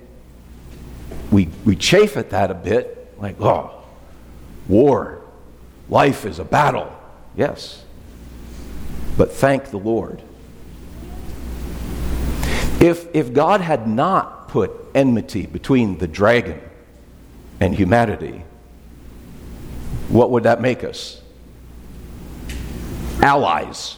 we, 1.31 1.49
we 1.65 1.77
chafe 1.77 2.17
at 2.17 2.31
that 2.31 2.51
a 2.51 2.55
bit, 2.55 3.15
like, 3.19 3.41
oh, 3.41 3.85
war, 4.69 5.23
life 5.89 6.25
is 6.25 6.39
a 6.39 6.45
battle. 6.45 6.93
Yes. 7.37 7.85
But 9.17 9.33
thank 9.33 9.71
the 9.71 9.79
Lord. 9.79 10.23
If, 12.81 13.07
if 13.15 13.33
God 13.33 13.61
had 13.61 13.89
not 13.89 14.49
put 14.49 14.73
enmity 14.95 15.47
between 15.47 15.99
the 15.99 16.07
dragon 16.09 16.61
and 17.61 17.75
humanity, 17.75 18.45
what 20.09 20.31
would 20.31 20.43
that 20.43 20.61
make 20.61 20.85
us? 20.85 21.23
allies, 23.25 23.97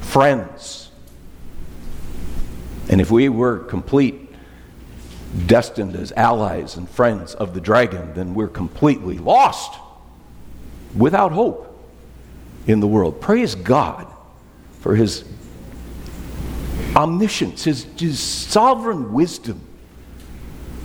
friends. 0.00 0.90
And 2.88 3.00
if 3.00 3.10
we 3.10 3.28
were 3.28 3.60
complete, 3.60 4.30
destined 5.46 5.94
as 5.94 6.12
allies 6.12 6.76
and 6.76 6.88
friends 6.88 7.34
of 7.34 7.54
the 7.54 7.60
dragon, 7.60 8.12
then 8.14 8.34
we're 8.34 8.48
completely 8.48 9.18
lost, 9.18 9.78
without 10.94 11.32
hope 11.32 11.70
in 12.66 12.80
the 12.80 12.86
world. 12.86 13.20
Praise 13.20 13.54
God 13.54 14.06
for 14.80 14.94
his 14.96 15.24
omniscience, 16.96 17.64
his, 17.64 17.84
his 17.98 18.18
sovereign 18.18 19.12
wisdom, 19.12 19.60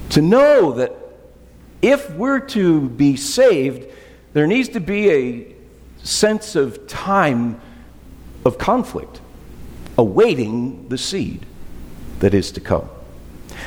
to 0.09 0.21
know 0.21 0.73
that 0.73 0.95
if 1.81 2.09
we're 2.11 2.39
to 2.39 2.89
be 2.89 3.15
saved, 3.15 3.87
there 4.33 4.47
needs 4.47 4.69
to 4.69 4.79
be 4.79 5.09
a 5.09 5.55
sense 6.03 6.55
of 6.55 6.87
time 6.87 7.59
of 8.45 8.57
conflict, 8.57 9.21
awaiting 9.97 10.87
the 10.89 10.97
seed 10.97 11.45
that 12.19 12.33
is 12.33 12.51
to 12.53 12.59
come. 12.59 12.89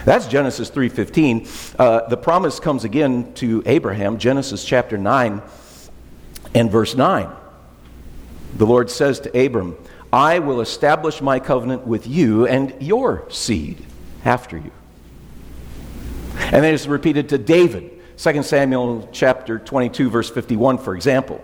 That's 0.04 0.26
Genesis 0.26 0.71
3:15. 0.71 1.47
Uh, 1.78 2.09
the 2.09 2.16
promise 2.16 2.59
comes 2.59 2.85
again 2.85 3.33
to 3.35 3.62
Abraham, 3.66 4.19
Genesis 4.19 4.64
chapter 4.64 4.97
9 4.99 5.42
and 6.54 6.71
verse 6.71 6.95
9. 6.95 7.28
The 8.54 8.66
Lord 8.66 8.90
says 8.90 9.21
to 9.21 9.47
Abram, 9.47 9.76
I 10.12 10.40
will 10.40 10.61
establish 10.61 11.23
my 11.23 11.40
covenant 11.40 11.87
with 11.87 12.06
you 12.06 12.47
and 12.47 12.75
your 12.80 13.26
seed 13.30 13.85
after 14.25 14.59
you. 14.59 14.71
And 16.37 16.62
then 16.62 16.75
it's 16.75 16.87
repeated 16.87 17.30
to 17.30 17.38
David, 17.38 17.90
2 18.18 18.42
Samuel 18.42 19.09
chapter 19.12 19.59
22, 19.59 20.11
verse 20.11 20.28
51, 20.28 20.78
for 20.78 20.94
example. 20.94 21.42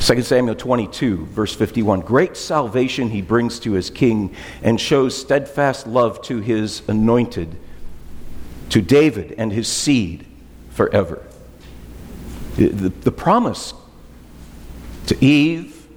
2 0.00 0.22
Samuel 0.22 0.54
22, 0.54 1.26
verse 1.26 1.54
51 1.54 2.00
Great 2.00 2.36
salvation 2.36 3.10
he 3.10 3.22
brings 3.22 3.60
to 3.60 3.72
his 3.72 3.90
king 3.90 4.34
and 4.62 4.80
shows 4.80 5.16
steadfast 5.16 5.86
love 5.86 6.20
to 6.22 6.40
his 6.40 6.82
anointed, 6.88 7.56
to 8.70 8.82
David 8.82 9.34
and 9.38 9.52
his 9.52 9.68
seed 9.68 10.26
forever. 10.70 11.26
The, 12.56 12.68
the, 12.68 12.88
the 12.88 13.12
promise 13.12 13.72
to 15.10 15.24
Eve, 15.24 15.88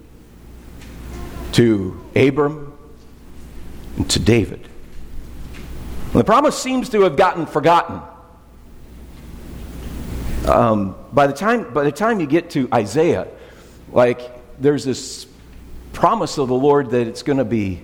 to 1.52 2.04
Abram, 2.16 2.76
and 3.96 4.10
to 4.10 4.18
David. 4.18 4.68
And 6.06 6.14
the 6.14 6.24
promise 6.24 6.58
seems 6.58 6.88
to 6.88 7.02
have 7.02 7.16
gotten 7.16 7.46
forgotten. 7.46 8.00
Um, 10.48 10.96
by, 11.12 11.28
the 11.28 11.32
time, 11.32 11.72
by 11.72 11.84
the 11.84 11.92
time 11.92 12.18
you 12.18 12.26
get 12.26 12.50
to 12.50 12.68
Isaiah, 12.74 13.28
like, 13.92 14.20
there's 14.60 14.84
this 14.84 15.28
promise 15.92 16.36
of 16.36 16.48
the 16.48 16.54
Lord 16.54 16.90
that 16.90 17.06
it's 17.06 17.22
going 17.22 17.38
to 17.38 17.44
be 17.44 17.82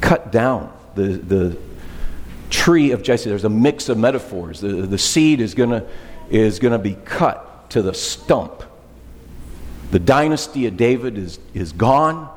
cut 0.00 0.30
down. 0.30 0.72
The, 0.94 1.02
the 1.02 1.58
tree 2.48 2.92
of 2.92 3.02
Jesse, 3.02 3.28
there's 3.28 3.42
a 3.42 3.50
mix 3.50 3.88
of 3.88 3.98
metaphors. 3.98 4.60
The, 4.60 4.68
the 4.68 4.98
seed 4.98 5.40
is 5.40 5.54
going 5.54 5.70
to 5.70 5.88
is 6.30 6.60
going 6.60 6.72
to 6.72 6.78
be 6.78 6.94
cut 6.94 7.70
to 7.70 7.82
the 7.82 7.92
stump. 7.92 8.62
The 9.92 9.98
dynasty 9.98 10.64
of 10.64 10.78
David 10.78 11.18
is, 11.18 11.38
is 11.52 11.72
gone, 11.72 12.34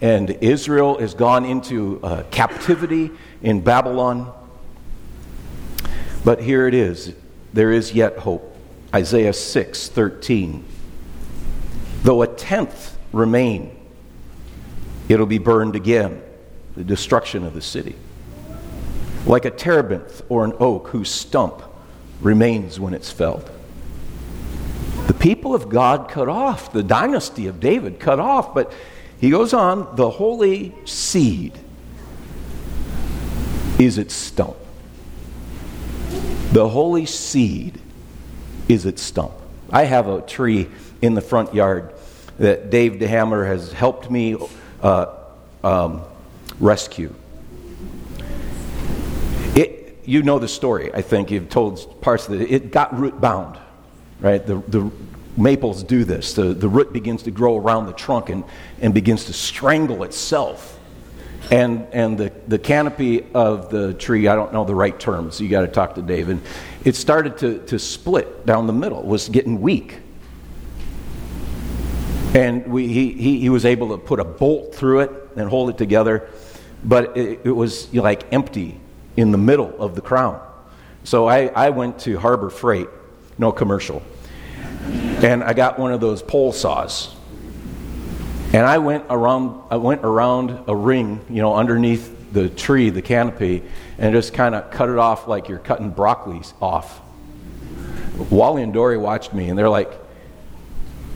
and 0.00 0.28
Israel 0.28 0.98
has 0.98 1.14
gone 1.14 1.44
into 1.44 2.00
uh, 2.02 2.24
captivity 2.32 3.12
in 3.42 3.60
Babylon. 3.60 4.34
But 6.24 6.42
here 6.42 6.66
it 6.66 6.74
is 6.74 7.14
there 7.52 7.70
is 7.70 7.92
yet 7.92 8.18
hope. 8.18 8.56
Isaiah 8.92 9.32
6 9.32 9.88
13. 9.88 10.64
Though 12.02 12.22
a 12.22 12.26
tenth 12.26 12.98
remain, 13.12 13.76
it'll 15.08 15.26
be 15.26 15.38
burned 15.38 15.76
again, 15.76 16.20
the 16.74 16.82
destruction 16.82 17.44
of 17.44 17.54
the 17.54 17.62
city. 17.62 17.94
Like 19.26 19.44
a 19.44 19.50
terebinth 19.52 20.22
or 20.28 20.44
an 20.44 20.54
oak 20.58 20.88
whose 20.88 21.08
stump 21.08 21.62
remains 22.20 22.80
when 22.80 22.94
it's 22.94 23.12
felled. 23.12 23.48
The 25.06 25.14
people 25.14 25.54
of 25.54 25.68
God 25.68 26.08
cut 26.10 26.28
off, 26.28 26.72
the 26.72 26.82
dynasty 26.82 27.46
of 27.46 27.60
David 27.60 28.00
cut 28.00 28.18
off, 28.18 28.54
but 28.54 28.72
he 29.20 29.30
goes 29.30 29.54
on, 29.54 29.96
the 29.96 30.10
holy 30.10 30.74
seed 30.84 31.58
is 33.78 33.98
its 33.98 34.14
stump. 34.14 34.56
The 36.52 36.68
holy 36.68 37.06
seed 37.06 37.80
is 38.68 38.86
its 38.86 39.02
stump. 39.02 39.32
I 39.70 39.84
have 39.84 40.08
a 40.08 40.22
tree 40.22 40.68
in 41.02 41.14
the 41.14 41.20
front 41.20 41.54
yard 41.54 41.92
that 42.38 42.70
Dave 42.70 42.94
DeHammer 42.94 43.46
has 43.46 43.72
helped 43.72 44.10
me 44.10 44.36
uh, 44.82 45.06
um, 45.62 46.02
rescue. 46.60 47.14
It, 49.54 49.98
you 50.04 50.22
know 50.22 50.38
the 50.38 50.48
story, 50.48 50.92
I 50.92 51.02
think. 51.02 51.30
You've 51.30 51.48
told 51.48 52.00
parts 52.00 52.28
of 52.28 52.40
it. 52.40 52.50
It 52.50 52.70
got 52.70 52.98
root 52.98 53.20
bound, 53.20 53.58
right? 54.20 54.44
The, 54.44 54.56
the 54.68 54.90
maples 55.36 55.82
do 55.82 56.04
this. 56.04 56.34
The, 56.34 56.54
the 56.54 56.68
root 56.68 56.92
begins 56.92 57.22
to 57.24 57.30
grow 57.30 57.56
around 57.56 57.86
the 57.86 57.92
trunk 57.92 58.30
and, 58.30 58.44
and 58.80 58.94
begins 58.94 59.26
to 59.26 59.32
strangle 59.32 60.02
itself. 60.04 60.78
And, 61.50 61.86
and 61.92 62.18
the, 62.18 62.32
the 62.48 62.58
canopy 62.58 63.24
of 63.32 63.70
the 63.70 63.94
tree, 63.94 64.26
I 64.26 64.34
don't 64.34 64.52
know 64.52 64.64
the 64.64 64.74
right 64.74 64.98
terms, 64.98 65.40
you 65.40 65.48
got 65.48 65.60
to 65.60 65.68
talk 65.68 65.94
to 65.94 66.02
David. 66.02 66.40
It 66.84 66.96
started 66.96 67.38
to, 67.38 67.64
to 67.66 67.78
split 67.78 68.46
down 68.46 68.66
the 68.66 68.72
middle, 68.72 69.02
was 69.02 69.28
getting 69.28 69.60
weak. 69.60 70.00
And 72.34 72.66
we, 72.66 72.88
he, 72.88 73.12
he, 73.12 73.40
he 73.40 73.48
was 73.48 73.64
able 73.64 73.90
to 73.90 73.98
put 73.98 74.18
a 74.18 74.24
bolt 74.24 74.74
through 74.74 75.00
it 75.00 75.10
and 75.36 75.48
hold 75.48 75.70
it 75.70 75.78
together, 75.78 76.28
but 76.82 77.16
it, 77.16 77.40
it 77.44 77.50
was 77.50 77.92
like 77.94 78.32
empty 78.32 78.80
in 79.16 79.30
the 79.30 79.38
middle 79.38 79.74
of 79.78 79.94
the 79.94 80.00
crown. 80.00 80.40
So 81.04 81.26
I, 81.28 81.46
I 81.46 81.70
went 81.70 82.00
to 82.00 82.18
Harbor 82.18 82.50
Freight, 82.50 82.88
no 83.38 83.52
commercial, 83.52 84.02
and 85.22 85.42
I 85.42 85.52
got 85.52 85.78
one 85.78 85.92
of 85.92 86.00
those 86.00 86.22
pole 86.22 86.52
saws. 86.52 87.14
And 88.52 88.64
I 88.64 88.78
went 88.78 89.04
around, 89.10 89.62
I 89.70 89.76
went 89.76 90.04
around 90.04 90.64
a 90.68 90.74
ring, 90.74 91.20
you 91.28 91.42
know, 91.42 91.54
underneath 91.54 92.32
the 92.32 92.48
tree, 92.48 92.90
the 92.90 93.02
canopy, 93.02 93.62
and 93.98 94.14
just 94.14 94.32
kind 94.32 94.54
of 94.54 94.70
cut 94.70 94.88
it 94.88 94.98
off 94.98 95.26
like 95.26 95.48
you're 95.48 95.58
cutting 95.58 95.90
broccoli 95.90 96.40
off. 96.62 97.00
Wally 98.30 98.62
and 98.62 98.72
Dory 98.72 98.96
watched 98.96 99.34
me, 99.34 99.48
and 99.48 99.58
they're 99.58 99.68
like, 99.68 99.92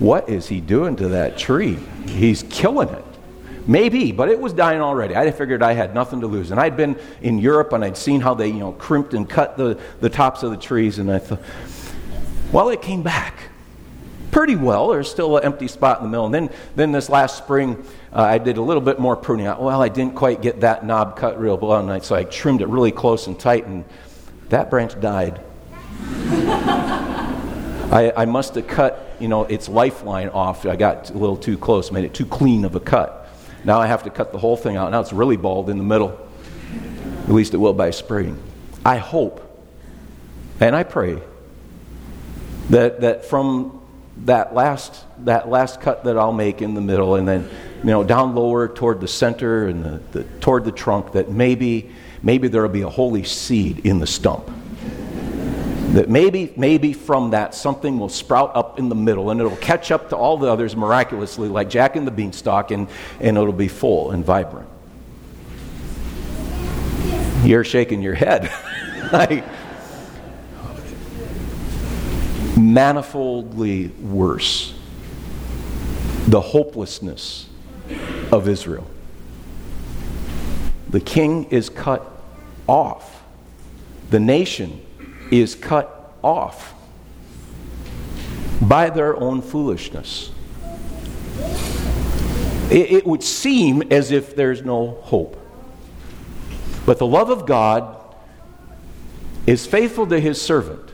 what 0.01 0.29
is 0.29 0.49
he 0.49 0.61
doing 0.61 0.97
to 0.97 1.09
that 1.09 1.39
tree? 1.39 1.79
He's 2.09 2.43
killing 2.45 2.89
it. 2.89 3.05
Maybe, 3.67 4.13
but 4.13 4.31
it 4.31 4.41
was 4.41 4.55
dying 4.55 4.81
already. 4.81 5.15
I 5.15 5.31
figured 5.31 5.63
I 5.63 5.75
had 5.75 5.95
nothing 5.95 6.23
to 6.23 6.27
lose. 6.27 6.51
And 6.51 6.59
I'd 6.59 6.77
been 6.77 6.99
in 7.21 7.39
Europe 7.39 7.75
and 7.75 7.85
I'd 7.85 7.97
seen 7.97 8.21
how 8.21 8.35
they, 8.35 8.49
you 8.49 8.59
know, 8.59 8.73
crimped 8.73 9.13
and 9.13 9.29
cut 9.29 9.59
the, 9.59 9.79
the 10.01 10.09
tops 10.09 10.43
of 10.43 10.51
the 10.51 10.57
trees. 10.57 10.99
And 10.99 11.13
I 11.13 11.19
thought, 11.19 11.41
well, 12.53 12.69
it 12.71 12.83
came 12.83 13.03
back 13.03 13.35
pretty 14.31 14.57
well. 14.57 14.89
There's 14.89 15.11
still 15.11 15.37
an 15.37 15.45
empty 15.45 15.69
spot 15.69 15.99
in 15.99 16.05
the 16.05 16.11
middle. 16.11 16.27
And 16.27 16.35
then, 16.35 16.51
then 16.77 16.93
this 16.93 17.09
last 17.09 17.39
spring, 17.39 17.85
uh, 18.13 18.23
I 18.23 18.39
did 18.39 18.57
a 18.57 18.63
little 18.63 18.81
bit 18.81 18.99
more 18.99 19.17
pruning. 19.17 19.47
Well, 19.47 19.83
I 19.83 19.89
didn't 19.89 20.15
quite 20.15 20.43
get 20.43 20.61
that 20.61 20.85
knob 20.85 21.17
cut 21.17 21.41
real 21.41 21.57
well, 21.57 21.89
and 21.89 22.03
so 22.03 22.15
I 22.15 22.25
trimmed 22.25 22.63
it 22.63 22.69
really 22.69 22.93
close 22.93 23.27
and 23.27 23.39
tight, 23.39 23.67
and 23.67 23.85
that 24.49 24.71
branch 24.71 24.99
died. 25.01 25.41
I, 27.93 28.13
I 28.17 28.25
must 28.25 28.55
have 28.55 28.69
cut, 28.69 29.17
you 29.19 29.27
know, 29.27 29.45
its 29.45 29.69
lifeline 29.69 30.29
off. 30.29 30.65
I 30.65 30.77
got 30.77 31.11
a 31.11 31.15
little 31.15 31.37
too 31.37 31.59
close, 31.59 31.91
made 31.91 32.05
it 32.05 32.15
too 32.15 32.27
clean 32.27 32.65
of 32.65 32.77
a 32.77 32.81
cut. 32.81 33.29
Now 33.65 33.81
I 33.81 33.89
have 33.89 34.05
to 34.05 34.11
cut 34.11 34.33
the 34.33 34.39
whole 34.39 34.57
thing 34.57 34.77
out. 34.77 34.91
Now 34.93 35.01
it's 35.01 35.13
really 35.13 35.37
bald 35.37 35.71
in 35.71 35.77
the 35.77 35.85
middle. 35.85 36.17
At 37.25 37.31
least 37.31 37.53
it 37.53 37.59
will 37.59 37.75
by 37.75 37.91
spring. 37.91 38.41
I 38.85 38.97
hope 38.97 39.47
and 40.61 40.77
I 40.77 40.83
pray 40.83 41.21
that, 42.71 43.01
that 43.01 43.25
from 43.25 43.81
that 44.25 44.55
last, 44.55 45.05
that 45.25 45.49
last 45.49 45.81
cut 45.81 46.05
that 46.05 46.17
I'll 46.17 46.33
make 46.33 46.63
in 46.63 46.75
the 46.75 46.81
middle 46.81 47.15
and 47.17 47.27
then 47.27 47.49
you 47.79 47.87
know, 47.87 48.05
down 48.05 48.35
lower 48.35 48.69
toward 48.69 49.01
the 49.01 49.09
center 49.09 49.67
and 49.67 49.85
the, 49.85 50.01
the, 50.13 50.25
toward 50.41 50.65
the 50.65 50.73
trunk, 50.73 51.13
that 51.13 51.31
maybe, 51.31 51.91
maybe 52.23 52.49
there 52.49 52.63
will 52.63 52.69
be 52.69 52.83
a 52.83 52.89
holy 52.89 53.25
seed 53.25 53.87
in 53.87 53.99
the 53.99 54.07
stump. 54.07 54.51
That 55.95 56.09
maybe, 56.09 56.53
maybe 56.57 56.93
from 56.93 57.31
that 57.31 57.55
something 57.55 57.99
will 57.99 58.11
sprout 58.11 58.55
up 58.55 58.79
in 58.79 58.89
the 58.89 58.95
middle 58.95 59.31
and 59.31 59.41
it'll 59.41 59.57
catch 59.57 59.91
up 59.91 60.11
to 60.11 60.17
all 60.17 60.37
the 60.37 60.49
others 60.49 60.77
miraculously, 60.77 61.49
like 61.49 61.71
Jack 61.71 61.97
and 61.97 62.07
the 62.07 62.13
Beanstalk, 62.13 62.71
and, 62.71 62.87
and 63.19 63.37
it'll 63.37 63.53
be 63.53 63.69
full 63.69 64.11
and 64.11 64.25
vibrant. 64.25 64.69
You're 67.43 67.65
shaking 67.65 68.03
your 68.03 68.15
head. 68.15 68.53
like, 69.13 69.45
manifoldly 72.75 73.89
worse 74.01 74.75
the 76.27 76.41
hopelessness 76.41 77.49
of 78.31 78.49
Israel. 78.49 78.87
The 80.91 81.01
king 81.01 81.45
is 81.47 81.69
cut 81.69 82.07
off, 82.69 83.23
the 84.11 84.21
nation 84.21 84.85
is 85.31 85.55
cut 85.55 86.15
off 86.23 86.75
by 88.61 88.91
their 88.91 89.17
own 89.17 89.43
foolishness. 89.43 90.31
It, 92.71 92.93
it, 92.93 93.07
would 93.07 93.23
seem 93.23 93.83
as 93.91 94.13
if 94.13 94.37
there's 94.37 94.63
no 94.63 94.93
hope. 95.03 95.37
But 96.87 96.99
the 96.99 97.07
love 97.07 97.31
of 97.31 97.47
God 97.47 97.97
is 99.47 99.67
faithful 99.67 100.07
to 100.07 100.21
his 100.21 100.41
servant. 100.41 100.90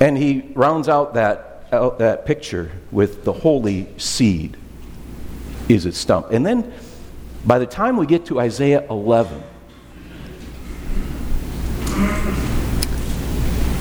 And 0.00 0.16
he 0.16 0.50
rounds 0.54 0.88
out 0.88 1.14
that, 1.14 1.68
out 1.70 1.98
that 1.98 2.24
picture 2.24 2.72
with 2.90 3.24
the 3.24 3.32
holy 3.32 3.88
seed 3.98 4.56
is 5.68 5.84
its 5.84 5.98
stump. 5.98 6.30
And 6.30 6.44
then 6.44 6.72
by 7.46 7.58
the 7.58 7.66
time 7.66 7.96
we 7.98 8.06
get 8.06 8.26
to 8.26 8.40
Isaiah 8.40 8.86
11 8.88 9.42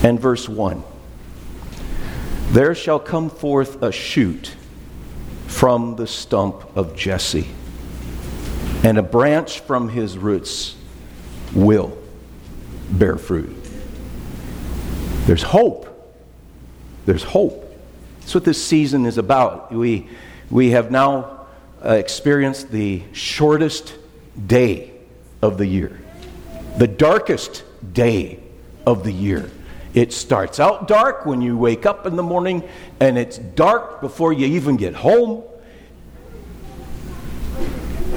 and 0.04 0.20
verse 0.20 0.48
1, 0.48 0.84
there 2.52 2.76
shall 2.76 3.00
come 3.00 3.30
forth 3.30 3.82
a 3.82 3.92
shoot 3.92 4.56
from 5.48 5.96
the 5.96 6.08
stump 6.08 6.66
of 6.76 6.96
Jesse, 6.96 7.48
and 8.84 8.98
a 8.98 9.04
branch 9.04 9.60
from 9.62 9.90
his 9.90 10.18
roots 10.18 10.76
will 11.54 11.98
bear 12.92 13.18
fruit. 13.18 13.56
There's 15.26 15.44
hope. 15.44 15.89
There's 17.10 17.24
hope. 17.24 17.66
That's 18.20 18.36
what 18.36 18.46
this 18.46 18.64
season 18.64 19.08
is 19.08 19.18
about. 19.18 19.72
We, 19.72 20.08
we 20.52 20.70
have 20.70 20.92
now 20.92 21.48
uh, 21.84 21.94
experienced 21.94 22.70
the 22.70 23.02
shortest 23.14 23.96
day 24.46 24.92
of 25.42 25.58
the 25.58 25.66
year, 25.66 26.00
the 26.78 26.86
darkest 26.86 27.64
day 27.94 28.38
of 28.86 29.04
the 29.04 29.12
year. 29.12 29.50
It 29.96 30.14
starts 30.14 30.60
out 30.60 30.88
dark 30.88 31.26
when 31.26 31.42
you 31.42 31.58
wake 31.58 31.88
up 31.88 32.06
in 32.06 32.16
the 32.16 32.22
morning, 32.22 32.62
and 33.00 33.18
it's 33.18 33.40
dark 33.40 34.02
before 34.02 34.32
you 34.32 34.46
even 34.46 34.78
get 34.78 34.94
home. 34.94 35.42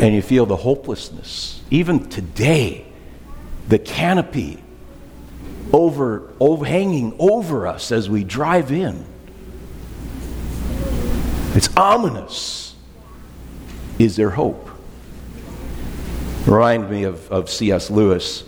And 0.01 0.15
you 0.15 0.21
feel 0.21 0.45
the 0.45 0.57
hopelessness. 0.57 1.63
Even 1.71 2.11
today, 2.11 2.85
the 3.71 3.79
canopy 3.79 4.63
over, 5.73 6.31
over 6.39 6.65
hanging 6.65 7.15
over 7.19 7.67
us 7.67 7.93
as 7.93 8.11
we 8.11 8.25
drive 8.25 8.71
in. 8.71 9.05
It's 11.55 11.75
ominous. 11.77 12.75
Is 13.99 14.17
there 14.17 14.31
hope? 14.31 14.69
Remind 16.47 16.91
me 16.91 17.05
of, 17.05 17.31
of 17.31 17.49
C.S. 17.49 17.91
Lewis, 17.91 18.45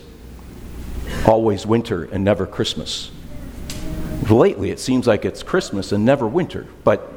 always 1.27 1.67
winter 1.67 2.05
and 2.05 2.25
never 2.25 2.47
Christmas. 2.47 3.11
Lately, 4.29 4.71
it 4.71 4.81
seems 4.81 5.07
like 5.07 5.25
it's 5.25 5.43
Christmas 5.43 5.93
and 5.93 6.05
never 6.05 6.27
winter, 6.27 6.67
but 6.83 7.13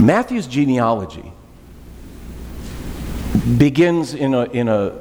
Matthew's 0.00 0.46
genealogy 0.46 1.32
begins 3.58 4.14
in 4.14 4.34
a, 4.34 4.44
in 4.44 4.68
a 4.68 4.98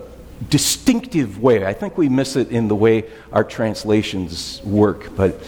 distinctive 0.49 1.41
way. 1.41 1.65
I 1.65 1.73
think 1.73 1.97
we 1.97 2.09
miss 2.09 2.35
it 2.35 2.51
in 2.51 2.67
the 2.67 2.75
way 2.75 3.05
our 3.31 3.43
translations 3.43 4.61
work, 4.63 5.15
but 5.15 5.39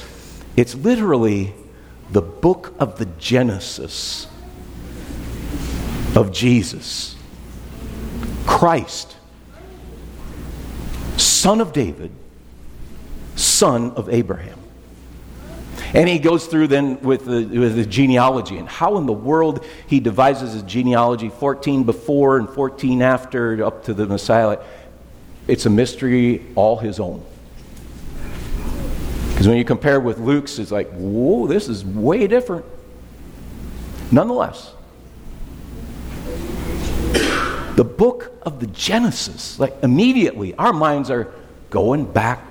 it's 0.55 0.75
literally 0.75 1.53
the 2.11 2.21
book 2.21 2.73
of 2.79 2.99
the 2.99 3.05
Genesis 3.17 4.27
of 6.15 6.31
Jesus. 6.31 7.15
Christ, 8.45 9.15
son 11.17 11.59
of 11.59 11.73
David, 11.73 12.11
son 13.35 13.91
of 13.91 14.09
Abraham. 14.09 14.59
And 15.93 16.09
he 16.09 16.17
goes 16.17 16.47
through 16.47 16.67
then 16.67 16.99
with 17.01 17.25
the, 17.25 17.45
with 17.45 17.75
the 17.75 17.85
genealogy 17.85 18.57
and 18.57 18.67
how 18.67 18.97
in 18.97 19.05
the 19.05 19.13
world 19.13 19.63
he 19.85 19.99
devises 19.99 20.53
his 20.53 20.63
genealogy 20.63 21.29
14 21.29 21.83
before 21.83 22.37
and 22.37 22.49
14 22.49 23.01
after 23.03 23.63
up 23.63 23.83
to 23.85 23.93
the 23.93 24.07
Messiah. 24.07 24.59
It's 25.47 25.65
a 25.65 25.69
mystery 25.69 26.45
all 26.55 26.77
his 26.77 26.99
own. 26.99 27.23
Because 29.29 29.47
when 29.47 29.57
you 29.57 29.65
compare 29.65 29.99
with 29.99 30.19
Luke's, 30.19 30.57
it's 30.57 30.71
like, 30.71 30.89
whoa, 30.93 31.47
this 31.47 31.67
is 31.67 31.83
way 31.83 32.27
different. 32.27 32.65
Nonetheless, 34.11 34.73
the 37.75 37.83
book 37.83 38.31
of 38.43 38.59
the 38.59 38.67
Genesis, 38.67 39.59
like 39.59 39.75
immediately, 39.83 40.53
our 40.55 40.71
minds 40.71 41.09
are 41.09 41.33
going 41.69 42.05
back 42.05 42.45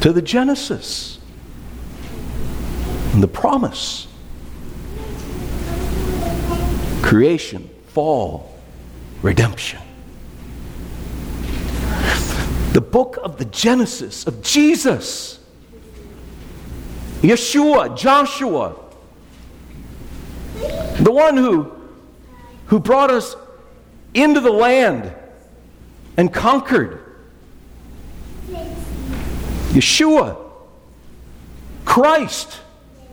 to 0.00 0.12
the 0.12 0.22
Genesis 0.22 1.18
and 3.12 3.22
the 3.22 3.28
promise 3.28 4.06
creation, 7.02 7.68
fall, 7.88 8.54
redemption 9.20 9.80
the 12.72 12.80
book 12.80 13.18
of 13.22 13.36
the 13.36 13.44
Genesis 13.46 14.26
of 14.26 14.42
Jesus, 14.42 15.40
Yeshua, 17.20 17.96
Joshua, 17.98 18.76
the 21.00 21.10
one 21.10 21.36
who, 21.36 21.72
who 22.66 22.78
brought 22.78 23.10
us 23.10 23.34
into 24.14 24.40
the 24.40 24.52
land 24.52 25.12
and 26.16 26.32
conquered. 26.32 27.00
Yeshua, 29.70 30.36
Christ, 31.84 32.60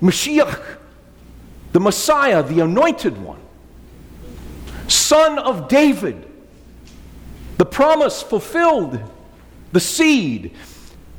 Mashiach, 0.02 0.78
the 1.72 1.80
Messiah, 1.80 2.44
the 2.44 2.60
anointed 2.60 3.18
one, 3.18 3.42
son 4.88 5.40
of 5.40 5.68
David, 5.68 6.26
the 7.58 7.66
promise 7.66 8.22
fulfilled 8.22 9.02
the 9.72 9.80
seed, 9.80 10.54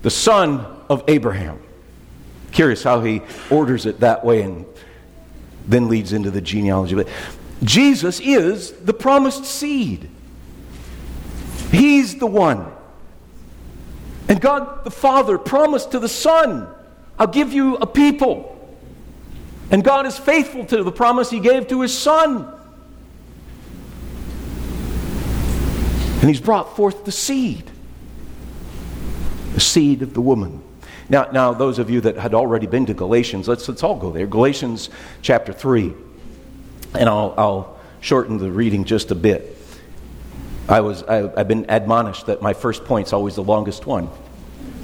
the 0.03 0.11
son 0.11 0.65
of 0.89 1.05
Abraham. 1.09 1.61
Curious 2.53 2.83
how 2.83 3.01
he 3.01 3.23
orders 3.51 3.87
it 3.87 4.01
that 4.01 4.25
way 4.25 4.43
and 4.43 4.65
then 5.67 5.89
leads 5.89 6.13
into 6.13 6.31
the 6.31 6.41
genealogy. 6.41 6.95
But 6.95 7.09
Jesus 7.63 8.21
is 8.21 8.73
the 8.73 8.95
promised 8.95 9.45
seed. 9.45 10.09
He's 11.71 12.17
the 12.17 12.27
one. 12.27 12.73
And 14.29 14.41
God 14.41 14.85
the 14.85 14.91
Father 14.91 15.39
promised 15.39 15.93
to 15.93 15.99
the 15.99 16.09
Son, 16.09 16.69
I'll 17.19 17.27
give 17.27 17.53
you 17.53 17.77
a 17.77 17.87
people. 17.87 18.55
And 19.71 19.85
God 19.85 20.07
is 20.07 20.17
faithful 20.17 20.65
to 20.67 20.83
the 20.83 20.93
promise 20.93 21.29
He 21.31 21.41
gave 21.41 21.69
to 21.69 21.83
His 21.83 21.97
Son. 21.97 22.55
And 26.21 26.29
He's 26.29 26.41
brought 26.41 26.77
forth 26.77 27.05
the 27.05 27.13
seed 27.13 27.71
the 29.59 29.65
seed 29.65 30.03
of 30.03 30.15
the 30.15 30.21
woman. 30.21 30.63
Now, 31.09 31.31
now, 31.33 31.53
those 31.53 31.81
of 31.81 31.91
you 31.91 32.01
that 32.03 32.17
had 32.17 32.33
already 32.33 32.69
been 32.69 32.87
to 32.87 32.95
Galatians, 32.95 33.49
let's, 33.49 33.69
let's 33.69 33.83
all 33.83 33.97
go 33.97 34.13
there. 34.13 34.25
Galatians 34.25 34.89
chapter 35.21 35.53
3. 35.53 35.93
And 36.95 37.09
I'll, 37.09 37.35
I'll 37.37 37.79
shorten 38.01 38.39
the 38.39 38.53
reading 38.53 38.85
just 38.85 39.11
a 39.11 39.17
bit. 39.17 39.59
I 40.69 40.81
was, 40.81 41.03
I, 41.03 41.29
I've 41.37 41.49
been 41.49 41.67
admonished 41.69 42.27
that 42.27 42.41
my 42.41 42.53
first 42.53 42.85
point's 42.85 43.13
always 43.13 43.35
the 43.35 43.43
longest 43.43 43.85
one. 43.85 44.11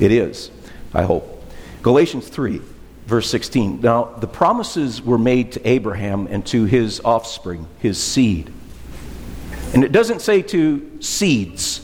It 0.01 0.11
is, 0.11 0.51
I 0.93 1.03
hope. 1.03 1.45
Galatians 1.83 2.27
3, 2.27 2.61
verse 3.07 3.31
16. 3.31 3.81
Now, 3.81 4.07
the 4.07 4.27
promises 4.27 5.01
were 5.01 5.19
made 5.19 5.53
to 5.53 5.69
Abraham 5.69 6.27
and 6.29 6.45
to 6.47 6.65
his 6.65 7.01
offspring, 7.05 7.69
his 7.79 8.03
seed. 8.03 8.53
And 9.73 9.85
it 9.85 9.93
doesn't 9.93 10.21
say 10.21 10.43
to 10.43 11.01
seeds, 11.01 11.84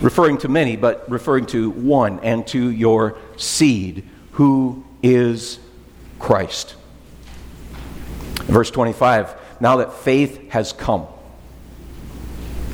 referring 0.00 0.38
to 0.38 0.48
many, 0.48 0.76
but 0.76 1.08
referring 1.10 1.46
to 1.46 1.70
one, 1.70 2.20
and 2.20 2.46
to 2.48 2.70
your 2.70 3.18
seed, 3.36 4.04
who 4.32 4.84
is 5.02 5.58
Christ. 6.18 6.76
Verse 8.44 8.70
25 8.70 9.34
Now 9.60 9.76
that 9.76 9.92
faith 9.92 10.50
has 10.50 10.72
come. 10.72 11.06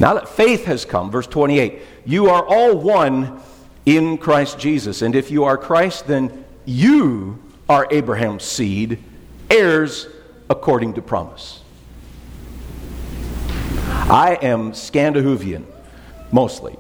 Now 0.01 0.15
that 0.15 0.29
faith 0.29 0.65
has 0.65 0.85
come, 0.85 1.11
verse 1.11 1.27
28, 1.27 1.81
you 2.05 2.29
are 2.29 2.45
all 2.45 2.77
one 2.77 3.41
in 3.87 4.19
Christ 4.19 4.59
Jesus. 4.59 5.03
And 5.03 5.15
if 5.15 5.31
you 5.31 5.45
are 5.45 5.57
Christ, 5.57 6.07
then 6.07 6.45
you 6.65 7.43
are 7.69 7.87
Abraham's 7.91 8.45
seed, 8.45 8.99
heirs 9.51 10.09
according 10.51 10.95
to 10.95 11.03
promise. 11.03 11.61
I 13.87 14.39
am 14.43 14.75
Scandinavian, 14.75 15.67
mostly. 16.31 16.77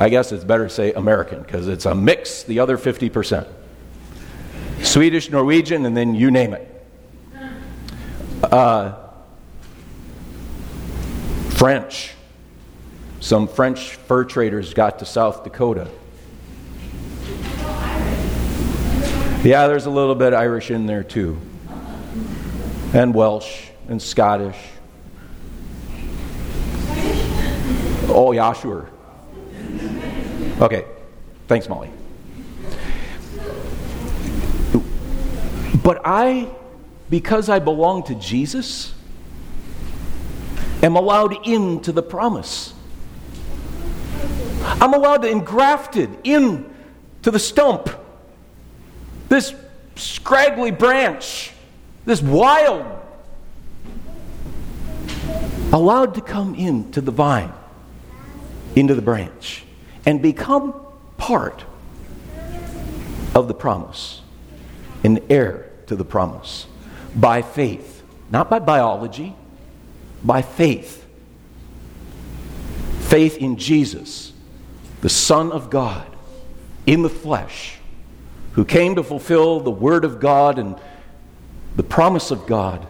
I 0.00 0.08
guess 0.08 0.32
it's 0.32 0.44
better 0.44 0.64
to 0.64 0.70
say 0.70 0.94
American 0.94 1.42
because 1.42 1.68
it's 1.68 1.84
a 1.84 1.94
mix, 1.94 2.42
the 2.44 2.60
other 2.60 2.78
50%. 2.78 3.46
Swedish, 4.80 5.30
Norwegian, 5.30 5.84
and 5.84 5.94
then 5.94 6.14
you 6.14 6.30
name 6.30 6.54
it. 6.54 6.66
Uh, 8.42 8.96
French. 11.50 12.14
Some 13.20 13.46
French 13.46 13.96
fur 13.96 14.24
traders 14.24 14.72
got 14.72 15.00
to 15.00 15.04
South 15.04 15.44
Dakota. 15.44 15.90
Yeah, 19.44 19.66
there's 19.66 19.84
a 19.84 19.90
little 19.90 20.14
bit 20.14 20.32
Irish 20.32 20.70
in 20.70 20.86
there 20.86 21.04
too. 21.04 21.38
And 22.94 23.14
Welsh 23.14 23.68
and 23.86 24.00
Scottish. 24.00 24.56
Oh, 28.08 28.32
yeah, 28.32 28.54
sure. 28.54 28.88
Okay. 30.60 30.84
Thanks, 31.48 31.68
Molly. 31.68 31.90
But 35.82 36.02
I, 36.04 36.48
because 37.08 37.48
I 37.48 37.58
belong 37.58 38.02
to 38.04 38.14
Jesus, 38.14 38.94
am 40.82 40.96
allowed 40.96 41.46
into 41.46 41.92
the 41.92 42.02
promise. 42.02 42.74
I'm 44.62 44.92
allowed 44.92 45.22
to 45.22 45.30
engrafted 45.30 46.10
in 46.24 46.72
to 47.22 47.30
the 47.30 47.38
stump. 47.38 47.88
This 49.28 49.54
scraggly 49.96 50.70
branch, 50.70 51.52
this 52.04 52.20
wild, 52.20 52.86
allowed 55.72 56.14
to 56.14 56.20
come 56.20 56.54
into 56.54 57.00
the 57.00 57.10
vine, 57.10 57.52
into 58.76 58.94
the 58.94 59.02
branch, 59.02 59.64
and 60.06 60.22
become 60.22 60.74
part 61.16 61.64
of 63.34 63.48
the 63.48 63.54
promise, 63.54 64.22
an 65.04 65.20
heir 65.28 65.70
to 65.86 65.96
the 65.96 66.04
promise 66.04 66.66
by 67.14 67.42
faith, 67.42 68.02
not 68.30 68.48
by 68.48 68.58
biology, 68.58 69.34
by 70.24 70.42
faith. 70.42 71.06
Faith 73.00 73.38
in 73.38 73.56
Jesus, 73.56 74.32
the 75.00 75.08
Son 75.08 75.50
of 75.50 75.70
God, 75.70 76.06
in 76.86 77.02
the 77.02 77.08
flesh, 77.08 77.78
who 78.52 78.64
came 78.64 78.94
to 78.94 79.02
fulfill 79.02 79.60
the 79.60 79.70
Word 79.70 80.04
of 80.04 80.20
God 80.20 80.58
and 80.58 80.76
the 81.76 81.82
promise 81.82 82.30
of 82.30 82.46
God 82.46 82.86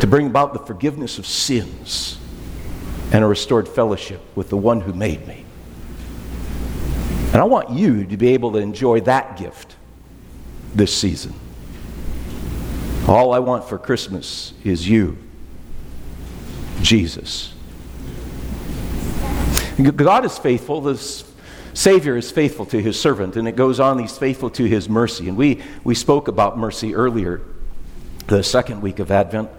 to 0.00 0.06
bring 0.06 0.26
about 0.26 0.52
the 0.52 0.58
forgiveness 0.58 1.18
of 1.18 1.26
sins 1.26 2.18
and 3.12 3.22
a 3.22 3.26
restored 3.26 3.68
fellowship 3.68 4.20
with 4.34 4.48
the 4.48 4.56
one 4.56 4.80
who 4.80 4.92
made 4.94 5.28
me. 5.28 5.44
And 7.32 7.36
I 7.36 7.44
want 7.44 7.70
you 7.70 8.04
to 8.06 8.16
be 8.16 8.28
able 8.28 8.52
to 8.52 8.58
enjoy 8.58 9.00
that 9.02 9.36
gift 9.36 9.76
this 10.74 10.96
season. 10.96 11.34
All 13.06 13.32
I 13.32 13.38
want 13.38 13.68
for 13.68 13.78
Christmas 13.78 14.54
is 14.64 14.88
you, 14.88 15.18
Jesus. 16.80 17.52
God 19.96 20.24
is 20.24 20.38
faithful. 20.38 20.80
The 20.80 21.24
Savior 21.74 22.16
is 22.16 22.30
faithful 22.30 22.64
to 22.66 22.80
his 22.80 22.98
servant. 22.98 23.36
And 23.36 23.46
it 23.46 23.56
goes 23.56 23.80
on, 23.80 23.98
he's 23.98 24.16
faithful 24.16 24.50
to 24.50 24.64
his 24.64 24.88
mercy. 24.88 25.28
And 25.28 25.36
we, 25.36 25.62
we 25.84 25.94
spoke 25.94 26.28
about 26.28 26.58
mercy 26.58 26.94
earlier, 26.94 27.42
the 28.28 28.42
second 28.42 28.80
week 28.80 28.98
of 28.98 29.10
Advent. 29.10 29.50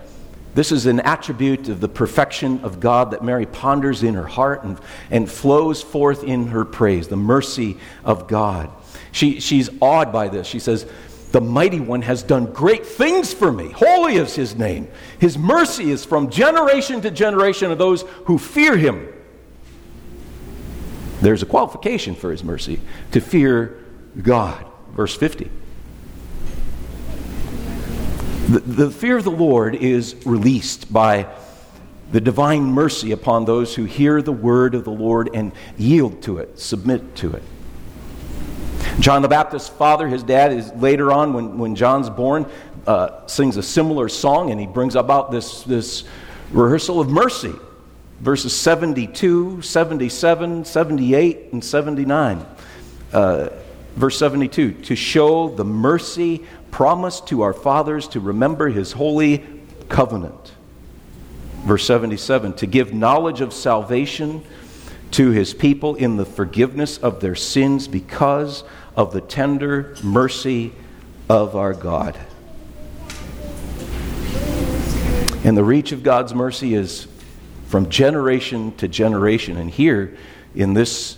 This 0.56 0.72
is 0.72 0.86
an 0.86 1.00
attribute 1.00 1.68
of 1.70 1.80
the 1.80 1.89
perfection 1.89 2.60
of 2.63 2.80
God 2.80 3.12
that 3.12 3.24
Mary 3.24 3.46
ponders 3.46 4.04
in 4.04 4.13
her 4.13 4.28
heart 4.28 4.63
and, 4.63 4.80
and 5.10 5.30
flows 5.30 5.82
forth 5.82 6.24
in 6.24 6.48
her 6.48 6.63
praise, 6.63 7.08
the 7.08 7.18
mercy 7.18 7.78
of 8.04 8.28
God. 8.28 8.70
She, 9.12 9.39
she's 9.39 9.70
awed 9.82 10.12
by 10.12 10.28
this. 10.28 10.46
She 10.46 10.60
says, 10.60 10.86
The 11.32 11.42
mighty 11.42 11.80
one 11.80 12.04
has 12.04 12.22
done 12.22 12.54
great 12.54 12.86
things 12.86 13.34
for 13.34 13.52
me. 13.52 13.72
Holy 13.72 14.18
is 14.18 14.36
his 14.36 14.56
name. 14.56 14.88
His 15.20 15.38
mercy 15.39 15.89
is 15.89 16.06
from 16.06 16.30
generation 16.30 17.02
to 17.02 17.10
generation 17.10 17.72
of 17.72 17.80
those 17.80 18.04
who 18.26 18.38
fear 18.38 18.78
him. 18.78 19.08
There's 21.22 21.42
a 21.42 21.48
qualification 21.48 22.13
for 22.13 22.32
his 22.32 22.44
mercy 22.44 22.80
to 23.13 23.22
fear 23.22 23.80
God. 24.22 24.66
Verse 24.92 25.16
50. 25.16 25.50
The, 28.48 28.60
the 28.60 28.92
fear 28.92 29.18
of 29.18 29.24
the 29.24 29.32
Lord 29.32 29.74
is 29.74 30.18
released 30.26 30.92
by 30.92 31.28
the 32.12 32.20
divine 32.20 32.64
mercy 32.64 33.14
upon 33.14 33.46
those 33.46 33.74
who 33.74 33.86
hear 33.86 34.22
the 34.22 34.34
word 34.34 34.76
of 34.76 34.84
the 34.84 34.92
Lord 34.92 35.30
and 35.34 35.54
yield 35.78 36.22
to 36.24 36.40
it, 36.40 36.60
submit 36.60 37.16
to 37.16 37.32
it. 37.32 37.44
John 39.00 39.22
the 39.22 39.30
Baptist's 39.30 39.70
father, 39.70 40.10
his 40.10 40.24
dad, 40.24 40.52
is 40.52 40.74
later 40.74 41.10
on 41.10 41.32
when, 41.32 41.58
when 41.58 41.74
John's 41.74 42.10
born, 42.10 42.46
uh, 42.86 43.26
sings 43.28 43.56
a 43.56 43.64
similar 43.64 44.10
song 44.10 44.52
and 44.52 44.60
he 44.60 44.68
brings 44.68 44.96
about 44.96 45.32
this, 45.32 45.64
this 45.64 46.04
rehearsal 46.52 47.00
of 47.00 47.10
mercy. 47.10 47.54
Verses 48.20 48.54
72, 48.54 49.62
77, 49.62 50.66
78, 50.66 51.54
and 51.54 51.64
79. 51.64 52.46
Uh, 53.14 53.50
verse 53.96 54.18
72 54.18 54.72
to 54.72 54.96
show 54.96 55.50
the 55.50 55.64
mercy 55.64 56.44
promised 56.74 57.28
to 57.28 57.44
our 57.44 57.54
fathers 57.54 58.08
to 58.08 58.20
remember 58.20 58.68
his 58.68 58.94
holy 58.94 59.46
covenant. 59.90 60.54
Verse 61.66 61.86
77 61.86 62.54
to 62.54 62.66
give 62.66 62.92
knowledge 62.96 63.42
of 63.42 63.54
salvation 63.54 64.44
to 65.12 65.30
his 65.30 65.54
people 65.54 65.94
in 65.94 66.18
the 66.18 66.26
forgiveness 66.26 66.98
of 66.98 67.22
their 67.22 67.36
sins 67.36 67.88
because 67.88 68.64
of 68.96 69.14
the 69.14 69.22
tender 69.22 69.96
mercy 70.04 70.74
of 71.30 71.56
our 71.56 71.76
God. 71.76 72.18
And 75.46 75.56
the 75.56 75.64
reach 75.64 75.92
of 75.92 76.02
God's 76.02 76.34
mercy 76.34 76.74
is 76.74 77.08
from 77.68 77.88
generation 77.90 78.76
to 78.78 78.88
generation. 78.88 79.58
And 79.58 79.70
here 79.70 80.18
in 80.56 80.74
this 80.74 81.18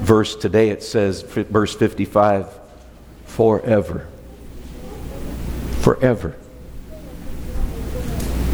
verse 0.00 0.36
today, 0.36 0.68
it 0.68 0.82
says, 0.82 1.22
verse 1.22 1.74
55, 1.74 2.48
forever. 3.24 4.08
Forever. 5.82 6.36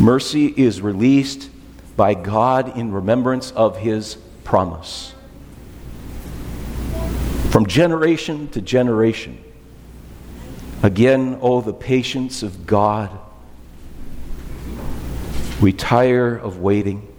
Mercy 0.01 0.47
is 0.47 0.81
released 0.81 1.51
by 1.97 2.15
God 2.15 2.77
in 2.77 2.93
remembrance 2.93 3.53
of 3.53 3.77
his 3.79 4.17
promise 4.45 5.15
from 7.51 7.67
generation 7.67 8.49
to 8.49 8.61
generation. 8.61 9.43
Again, 10.83 11.39
oh, 11.41 11.61
the 11.61 11.73
patience 11.73 12.43
of 12.43 12.67
God. 12.67 13.11
We 15.61 15.73
tire 15.73 16.37
of 16.37 16.59
waiting. 16.59 17.13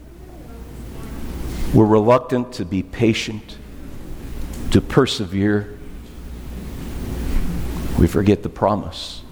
We're 1.73 1.85
reluctant 1.85 2.53
to 2.53 2.65
be 2.65 2.83
patient, 2.83 3.57
to 4.71 4.79
persevere. 4.79 5.77
We 7.99 8.07
forget 8.07 8.43
the 8.43 8.49
promise. 8.49 9.23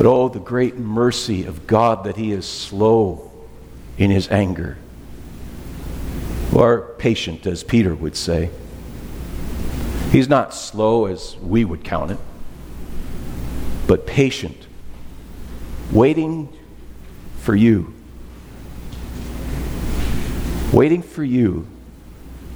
But 0.00 0.06
oh, 0.06 0.30
the 0.30 0.40
great 0.40 0.78
mercy 0.78 1.44
of 1.44 1.66
God 1.66 2.04
that 2.04 2.16
He 2.16 2.32
is 2.32 2.48
slow 2.48 3.30
in 3.98 4.10
His 4.10 4.30
anger, 4.30 4.78
or 6.54 6.94
patient, 6.96 7.46
as 7.46 7.62
Peter 7.62 7.94
would 7.94 8.16
say. 8.16 8.48
He's 10.10 10.26
not 10.26 10.54
slow 10.54 11.04
as 11.04 11.36
we 11.36 11.66
would 11.66 11.84
count 11.84 12.12
it, 12.12 12.18
but 13.86 14.06
patient, 14.06 14.66
waiting 15.92 16.50
for 17.36 17.54
you. 17.54 17.92
Waiting 20.72 21.02
for 21.02 21.24
you 21.24 21.66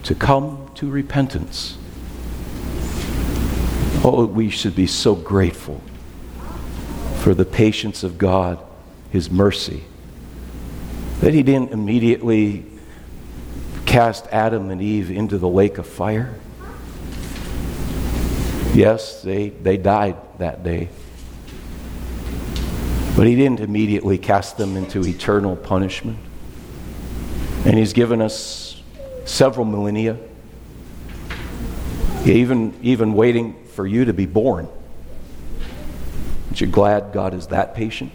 to 0.04 0.14
come 0.14 0.70
to 0.76 0.88
repentance. 0.88 1.76
Oh, 4.02 4.24
we 4.24 4.48
should 4.48 4.74
be 4.74 4.86
so 4.86 5.14
grateful 5.14 5.82
for 7.24 7.32
the 7.32 7.46
patience 7.46 8.04
of 8.04 8.18
God, 8.18 8.62
His 9.10 9.30
mercy, 9.30 9.82
that 11.22 11.32
He 11.32 11.42
didn't 11.42 11.72
immediately 11.72 12.66
cast 13.86 14.26
Adam 14.26 14.70
and 14.70 14.82
Eve 14.82 15.10
into 15.10 15.38
the 15.38 15.48
lake 15.48 15.78
of 15.78 15.86
fire. 15.86 16.34
Yes, 18.74 19.22
they, 19.22 19.48
they 19.48 19.78
died 19.78 20.16
that 20.36 20.62
day. 20.64 20.90
But 23.16 23.26
he 23.26 23.36
didn't 23.36 23.60
immediately 23.60 24.18
cast 24.18 24.58
them 24.58 24.76
into 24.76 25.02
eternal 25.02 25.56
punishment. 25.56 26.18
And 27.64 27.78
he's 27.78 27.94
given 27.94 28.20
us 28.20 28.82
several 29.24 29.64
millennia, 29.64 30.18
even, 32.26 32.78
even 32.82 33.14
waiting 33.14 33.64
for 33.68 33.86
you 33.86 34.04
to 34.04 34.12
be 34.12 34.26
born. 34.26 34.68
Aren't 36.54 36.60
you 36.60 36.66
glad 36.68 37.12
God 37.12 37.34
is 37.34 37.48
that 37.48 37.74
patient? 37.74 38.12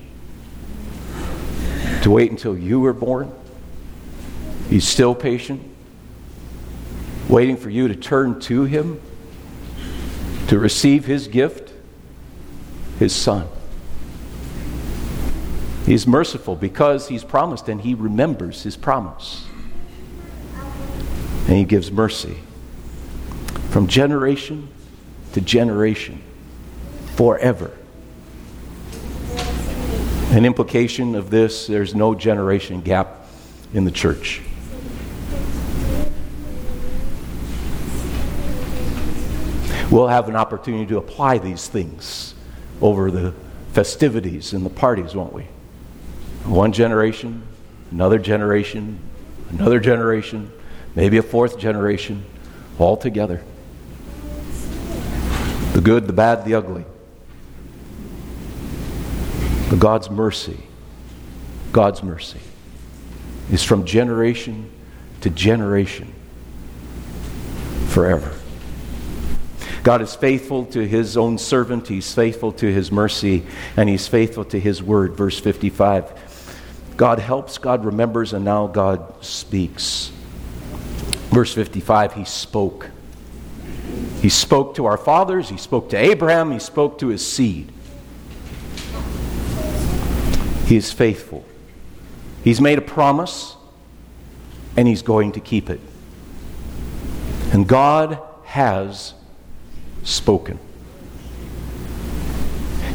To 2.04 2.12
wait 2.12 2.32
until 2.32 2.58
you 2.58 2.80
were 2.80 2.94
born? 2.94 3.34
He's 4.70 4.88
still 4.88 5.14
patient, 5.14 5.62
waiting 7.28 7.58
for 7.58 7.70
you 7.70 7.90
to 7.90 7.98
turn 7.98 8.40
to 8.44 8.64
Him, 8.64 9.02
to 10.48 10.58
receive 10.58 11.04
His 11.04 11.28
gift, 11.28 11.74
His 12.98 13.14
Son. 13.14 13.46
He's 15.86 16.08
merciful 16.08 16.56
because 16.56 17.10
He's 17.10 17.26
promised 17.26 17.68
and 17.68 17.82
He 17.82 17.94
remembers 17.94 18.64
His 18.64 18.78
promise. 18.78 19.46
And 21.46 21.58
He 21.58 21.66
gives 21.66 21.92
mercy 21.92 22.38
from 23.70 23.88
generation 23.88 24.70
to 25.34 25.42
generation, 25.42 26.22
forever. 27.16 27.74
An 30.32 30.46
implication 30.46 31.16
of 31.16 31.32
this 31.32 31.66
there's 31.66 31.96
no 31.96 32.14
generation 32.14 32.82
gap 32.82 33.26
in 33.74 33.84
the 33.84 33.90
church. 33.90 34.42
We'll 39.90 40.08
have 40.08 40.30
an 40.30 40.36
opportunity 40.36 40.86
to 40.86 41.00
apply 41.00 41.40
these 41.40 41.68
things 41.68 42.36
over 42.80 43.10
the 43.10 43.34
festivities 43.74 44.54
and 44.54 44.64
the 44.64 44.70
parties, 44.70 45.16
won't 45.16 45.34
we? 45.34 45.48
One 46.46 46.74
generation, 46.74 47.42
another 47.90 48.20
generation, 48.20 49.00
another 49.50 49.80
generation, 49.80 50.52
maybe 50.94 51.18
a 51.18 51.24
fourth 51.24 51.58
generation, 51.58 52.24
all 52.78 52.98
together. 52.98 53.44
The 55.74 55.82
good, 55.82 56.06
the 56.06 56.14
bad, 56.14 56.46
the 56.46 56.54
ugly. 56.54 56.86
But 59.70 59.80
God's 59.80 60.10
mercy, 60.10 60.58
God's 61.72 62.02
mercy, 62.02 62.40
is 63.52 63.64
from 63.64 63.86
generation 63.86 64.70
to 65.22 65.30
generation 65.30 66.14
forever. 67.88 68.34
God 69.84 70.02
is 70.02 70.16
faithful 70.16 70.66
to 70.68 70.86
his 70.86 71.16
own 71.18 71.38
servant, 71.38 71.88
he's 71.88 72.14
faithful 72.14 72.52
to 72.54 72.72
his 72.72 72.92
mercy, 72.92 73.46
and 73.78 73.88
he's 73.88 74.08
faithful 74.08 74.44
to 74.46 74.60
his 74.60 74.84
word. 74.84 75.16
Verse 75.16 75.40
55. 75.40 76.14
God 76.98 77.20
helps, 77.20 77.58
God 77.58 77.86
remembers, 77.86 78.34
and 78.34 78.44
now 78.44 78.68
God 78.68 79.24
speaks. 79.24 80.12
Verse 81.30 81.54
55, 81.54 82.14
he 82.14 82.26
spoke. 82.26 82.90
He 84.22 84.30
spoke 84.30 84.76
to 84.76 84.86
our 84.86 84.98
fathers, 84.98 85.48
he 85.48 85.58
spoke 85.58 85.90
to 85.92 85.98
Abraham, 85.98 86.52
he 86.52 86.60
spoke 86.60 87.00
to 87.00 87.08
his 87.08 87.26
seed. 87.26 87.72
He 90.70 90.76
is 90.76 90.92
faithful. 90.92 91.44
He's 92.44 92.62
made 92.62 92.78
a 92.78 92.82
promise, 92.82 93.58
and 94.78 94.88
he's 94.88 95.02
going 95.02 95.32
to 95.32 95.40
keep 95.40 95.68
it. 95.68 95.82
And 97.52 97.68
God 97.68 98.20
has 98.44 99.16
spoken. 100.04 100.60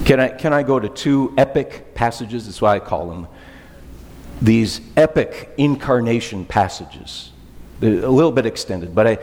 Can 0.05 0.21
I, 0.21 0.29
can 0.29 0.53
I 0.53 0.63
go 0.63 0.79
to 0.79 0.89
two 0.89 1.35
epic 1.37 1.97
passages? 1.97 2.47
That's 2.47 2.63
why 2.63 2.77
I 2.77 2.79
call 2.79 3.09
them 3.09 3.27
these 4.41 4.81
epic 4.97 5.53
incarnation 5.57 6.45
passages. 6.45 7.33
They're 7.81 8.05
a 8.05 8.09
little 8.09 8.31
bit 8.31 8.47
extended, 8.47 8.95
but 8.95 9.09
I 9.09 9.19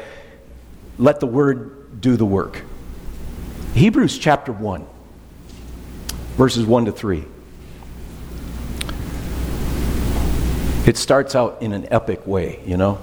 let 0.98 1.22
the 1.22 1.28
word 1.28 2.02
do 2.02 2.18
the 2.18 2.26
work. 2.26 2.64
Hebrews 3.76 4.18
chapter 4.18 4.52
1, 4.52 4.86
verses 6.36 6.66
1 6.66 6.84
to 6.84 6.92
3. 6.92 7.24
It 10.86 10.98
starts 10.98 11.36
out 11.36 11.62
in 11.62 11.74
an 11.74 11.88
epic 11.92 12.26
way, 12.26 12.60
you 12.66 12.76
know. 12.76 12.98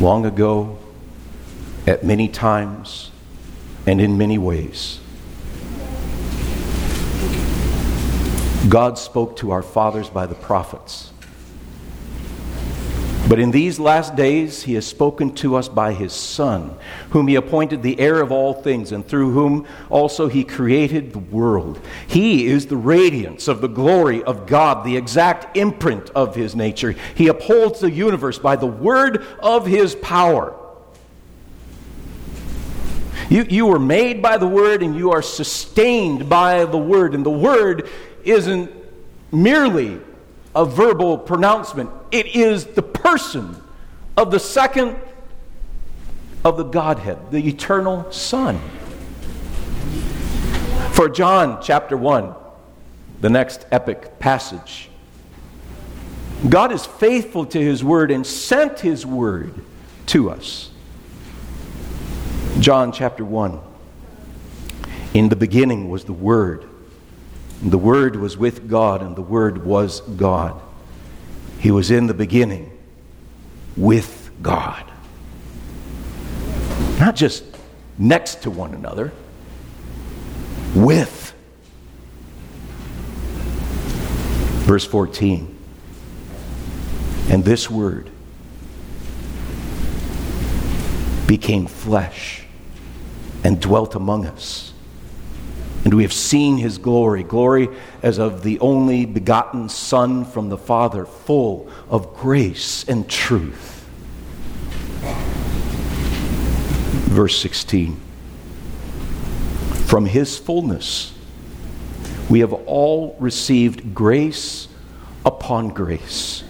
Long 0.00 0.26
ago, 0.26 0.78
at 1.86 2.04
many 2.04 2.26
times, 2.26 3.12
and 3.86 4.00
in 4.00 4.18
many 4.18 4.38
ways. 4.38 4.98
God 8.68 8.98
spoke 8.98 9.36
to 9.36 9.52
our 9.52 9.62
fathers 9.62 10.08
by 10.08 10.26
the 10.26 10.34
prophets. 10.34 11.12
But 13.32 13.40
in 13.40 13.50
these 13.50 13.80
last 13.80 14.14
days, 14.14 14.62
he 14.62 14.74
has 14.74 14.86
spoken 14.86 15.34
to 15.36 15.56
us 15.56 15.66
by 15.66 15.94
his 15.94 16.12
Son, 16.12 16.76
whom 17.12 17.28
he 17.28 17.36
appointed 17.36 17.82
the 17.82 17.98
heir 17.98 18.20
of 18.20 18.30
all 18.30 18.52
things, 18.52 18.92
and 18.92 19.08
through 19.08 19.32
whom 19.32 19.66
also 19.88 20.28
he 20.28 20.44
created 20.44 21.14
the 21.14 21.18
world. 21.18 21.80
He 22.06 22.44
is 22.46 22.66
the 22.66 22.76
radiance 22.76 23.48
of 23.48 23.62
the 23.62 23.70
glory 23.70 24.22
of 24.22 24.46
God, 24.46 24.84
the 24.84 24.98
exact 24.98 25.56
imprint 25.56 26.10
of 26.10 26.36
his 26.36 26.54
nature. 26.54 26.94
He 27.14 27.28
upholds 27.28 27.80
the 27.80 27.90
universe 27.90 28.38
by 28.38 28.56
the 28.56 28.66
word 28.66 29.24
of 29.38 29.64
his 29.64 29.94
power. 29.94 30.54
You, 33.30 33.46
you 33.48 33.64
were 33.64 33.78
made 33.78 34.20
by 34.20 34.36
the 34.36 34.46
Word 34.46 34.82
and 34.82 34.94
you 34.94 35.12
are 35.12 35.22
sustained 35.22 36.28
by 36.28 36.66
the 36.66 36.76
Word. 36.76 37.14
And 37.14 37.24
the 37.24 37.30
Word 37.30 37.88
isn't 38.24 38.70
merely 39.32 40.02
a 40.54 40.64
verbal 40.64 41.18
pronouncement, 41.18 41.90
it 42.10 42.26
is 42.34 42.66
the 42.66 42.82
person 42.82 43.56
of 44.16 44.30
the 44.30 44.38
second 44.38 44.96
of 46.44 46.56
the 46.56 46.64
Godhead, 46.64 47.30
the 47.30 47.46
eternal 47.48 48.10
Son. 48.12 48.60
For 50.92 51.08
John 51.08 51.60
chapter 51.62 51.96
1, 51.96 52.34
the 53.20 53.30
next 53.30 53.66
epic 53.70 54.18
passage, 54.18 54.90
God 56.48 56.72
is 56.72 56.84
faithful 56.84 57.46
to 57.46 57.60
His 57.60 57.82
Word 57.84 58.10
and 58.10 58.26
sent 58.26 58.80
His 58.80 59.06
Word 59.06 59.54
to 60.06 60.30
us. 60.30 60.70
John 62.58 62.92
chapter 62.92 63.24
1. 63.24 63.60
In 65.14 65.28
the 65.28 65.36
beginning 65.36 65.88
was 65.88 66.04
the 66.04 66.12
Word. 66.12 66.68
The 67.62 67.78
Word 67.78 68.16
was 68.16 68.36
with 68.36 68.68
God, 68.68 69.02
and 69.02 69.14
the 69.14 69.22
Word 69.22 69.64
was 69.64 70.00
God. 70.00 70.60
He 71.60 71.70
was 71.70 71.92
in 71.92 72.08
the 72.08 72.14
beginning 72.14 72.76
with 73.76 74.30
God. 74.42 74.84
Not 76.98 77.14
just 77.14 77.44
next 77.98 78.42
to 78.42 78.50
one 78.50 78.74
another, 78.74 79.12
with. 80.74 81.34
Verse 84.64 84.84
14. 84.84 85.58
And 87.30 87.44
this 87.44 87.70
Word 87.70 88.10
became 91.28 91.66
flesh 91.66 92.44
and 93.44 93.60
dwelt 93.60 93.94
among 93.94 94.26
us. 94.26 94.71
And 95.84 95.94
we 95.94 96.02
have 96.02 96.12
seen 96.12 96.58
his 96.58 96.78
glory, 96.78 97.24
glory 97.24 97.68
as 98.02 98.18
of 98.18 98.42
the 98.42 98.58
only 98.60 99.04
begotten 99.04 99.68
Son 99.68 100.24
from 100.24 100.48
the 100.48 100.58
Father, 100.58 101.04
full 101.04 101.68
of 101.90 102.14
grace 102.14 102.84
and 102.88 103.08
truth. 103.08 103.80
Verse 107.12 107.38
16 107.40 108.00
From 109.86 110.06
his 110.06 110.38
fullness 110.38 111.12
we 112.30 112.40
have 112.40 112.52
all 112.52 113.16
received 113.18 113.94
grace 113.94 114.68
upon 115.26 115.68
grace. 115.68 116.44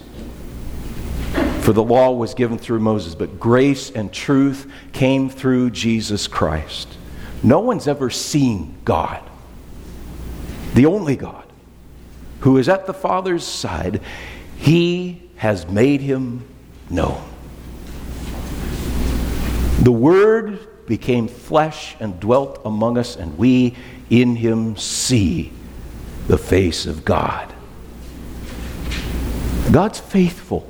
For 1.62 1.72
the 1.72 1.82
law 1.82 2.12
was 2.12 2.34
given 2.34 2.58
through 2.58 2.80
Moses, 2.80 3.14
but 3.14 3.40
grace 3.40 3.90
and 3.90 4.12
truth 4.12 4.70
came 4.92 5.30
through 5.30 5.70
Jesus 5.70 6.28
Christ. 6.28 6.88
No 7.42 7.60
one's 7.60 7.88
ever 7.88 8.10
seen 8.10 8.76
God, 8.84 9.22
the 10.74 10.86
only 10.86 11.16
God, 11.16 11.44
who 12.40 12.56
is 12.58 12.68
at 12.68 12.86
the 12.86 12.94
Father's 12.94 13.44
side. 13.44 14.00
He 14.56 15.28
has 15.36 15.66
made 15.66 16.00
him 16.00 16.46
known. 16.88 17.22
The 19.80 19.92
Word 19.92 20.86
became 20.86 21.26
flesh 21.26 21.96
and 21.98 22.20
dwelt 22.20 22.60
among 22.64 22.96
us, 22.96 23.16
and 23.16 23.36
we 23.36 23.74
in 24.08 24.36
him 24.36 24.76
see 24.76 25.50
the 26.28 26.38
face 26.38 26.86
of 26.86 27.04
God. 27.04 27.52
God's 29.72 29.98
faithful 29.98 30.68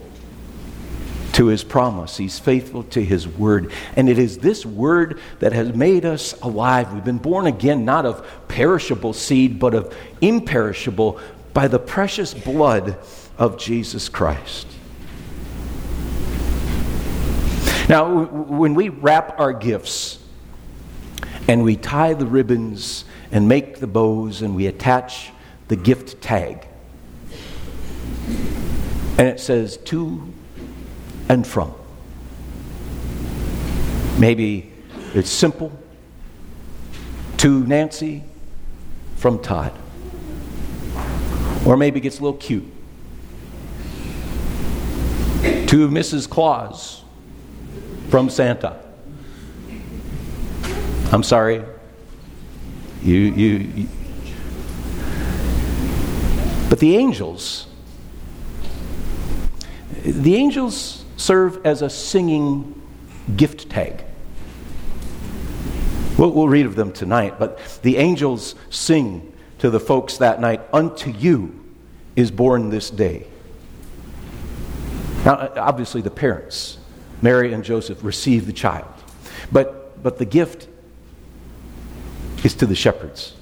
to 1.33 1.47
his 1.47 1.65
promise. 1.65 2.17
He's 2.17 2.39
faithful 2.39 2.83
to 2.85 3.05
his 3.05 3.27
word. 3.27 3.73
And 3.97 4.09
it 4.09 4.19
is 4.19 4.39
this 4.39 4.67
word 4.67 5.21
that 5.41 5.53
has 5.53 5.75
made 5.75 6.05
us 6.05 6.39
alive. 6.43 6.93
We've 6.93 7.05
been 7.05 7.19
born 7.19 7.47
again, 7.47 7.85
not 7.85 8.07
of 8.07 8.27
perishable 8.49 9.13
seed, 9.13 9.59
but 9.59 9.75
of 9.75 9.97
imperishable 10.21 11.19
by 11.55 11.69
the 11.69 11.79
precious 11.79 12.35
blood 12.35 12.99
of 13.39 13.59
Jesus 13.59 14.09
Christ. 14.09 14.67
Now, 17.89 18.25
when 18.25 18.75
we 18.75 18.89
wrap 18.89 19.39
our 19.41 19.53
gifts 19.53 20.19
and 21.49 21.65
we 21.65 21.77
tie 21.77 22.15
the 22.15 22.27
ribbons 22.27 23.05
and 23.33 23.49
make 23.49 23.81
the 23.81 23.87
bows 23.87 24.43
and 24.43 24.55
we 24.55 24.67
attach 24.67 25.31
the 25.69 25.77
gift 25.77 26.23
tag, 26.23 26.67
and 29.19 29.29
it 29.29 29.41
says 29.41 29.77
to 29.79 30.32
and 31.33 31.47
from. 31.47 31.75
Maybe 34.19 34.71
it's 35.15 35.31
simple. 35.31 35.73
To 37.39 37.65
Nancy 37.67 38.23
from 39.17 39.41
Todd. 39.41 39.73
Or 41.67 41.79
maybe 41.79 42.01
it 42.01 42.03
gets 42.03 42.19
a 42.19 42.23
little 42.23 42.39
cute. 42.39 42.67
To 45.69 45.89
Mrs. 45.89 46.29
Claus 46.29 47.03
from 48.11 48.29
Santa. 48.29 48.79
I'm 51.13 51.23
sorry. 51.23 51.65
You, 53.03 53.17
you, 53.17 53.57
you. 53.57 53.89
But 56.69 56.79
the 56.79 56.97
angels, 56.97 57.69
the 60.05 60.37
angels 60.37 61.02
serve 61.17 61.65
as 61.67 61.83
a 61.83 61.91
singing 61.91 62.81
gift 63.37 63.71
tag. 63.71 64.05
We'll, 66.19 66.31
we'll 66.31 66.49
read 66.49 66.67
of 66.67 66.77
them 66.77 66.93
tonight, 66.93 67.39
but 67.39 67.59
the 67.83 67.97
angels 67.97 68.55
sing 68.71 69.33
to 69.59 69.71
the 69.71 69.81
folks 69.81 70.19
that 70.19 70.41
night, 70.41 70.61
Unto 70.73 71.11
you 71.11 71.59
is 72.17 72.31
born 72.31 72.71
this 72.71 72.91
day. 72.91 73.27
Now, 75.25 75.53
obviously, 75.57 76.03
the 76.03 76.11
parents, 76.11 76.79
Mary 77.23 77.53
and 77.53 77.63
Joseph, 77.63 78.03
receive 78.03 78.47
the 78.47 78.53
child. 78.53 78.93
But, 79.53 80.03
but 80.03 80.19
the 80.19 80.25
gift 80.25 80.67
is 82.45 82.55
to 82.55 82.67
the 82.67 82.75
shepherds. 82.75 83.35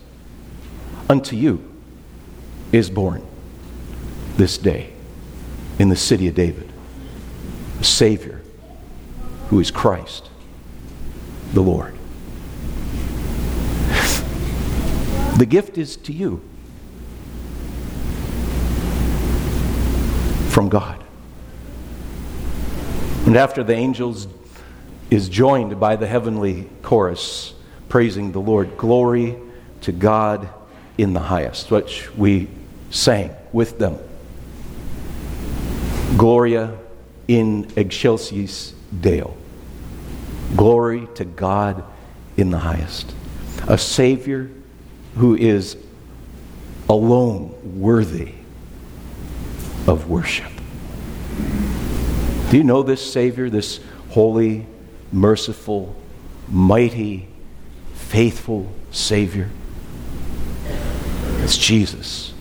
Unto 1.08 1.36
you 1.36 1.66
is 2.70 2.90
born 2.90 3.26
this 4.36 4.58
day 4.58 4.92
in 5.78 5.88
the 5.88 5.96
city 5.96 6.28
of 6.28 6.34
David 6.34 6.70
Savior 7.82 8.40
who 9.48 9.58
is 9.58 9.70
Christ, 9.70 10.28
the 11.52 11.60
Lord. 11.60 11.94
The 15.38 15.46
gift 15.46 15.76
is 15.76 15.96
to 15.96 16.12
you 16.12 16.40
from 20.50 20.68
God. 20.68 21.02
And 23.26 23.36
after 23.36 23.64
the 23.64 23.74
angels 23.74 24.28
is 25.10 25.28
joined 25.28 25.80
by 25.80 25.96
the 25.96 26.06
heavenly 26.06 26.68
chorus 26.82 27.54
praising 27.88 28.30
the 28.30 28.40
Lord, 28.40 28.76
glory 28.76 29.36
to 29.80 29.92
God 29.92 30.48
in 30.96 31.12
the 31.12 31.20
highest, 31.20 31.70
which 31.70 32.08
we 32.16 32.48
sang 32.90 33.34
with 33.52 33.78
them. 33.78 33.98
Gloria 36.16 36.78
in 37.30 37.64
excelsis 37.76 38.74
Deo. 39.00 39.36
Glory 40.56 41.06
to 41.14 41.24
God 41.24 41.84
in 42.36 42.50
the 42.50 42.58
highest. 42.58 43.14
A 43.68 43.78
Savior 43.78 44.50
who 45.14 45.36
is 45.36 45.76
alone 46.88 47.54
worthy 47.80 48.32
of 49.86 50.10
worship. 50.10 50.50
Do 52.50 52.56
you 52.56 52.64
know 52.64 52.82
this 52.82 53.12
Savior, 53.12 53.48
this 53.48 53.78
holy, 54.08 54.66
merciful, 55.12 55.94
mighty, 56.48 57.28
faithful 57.94 58.72
Savior? 58.90 59.48
It's 61.44 61.56
Jesus, 61.56 62.34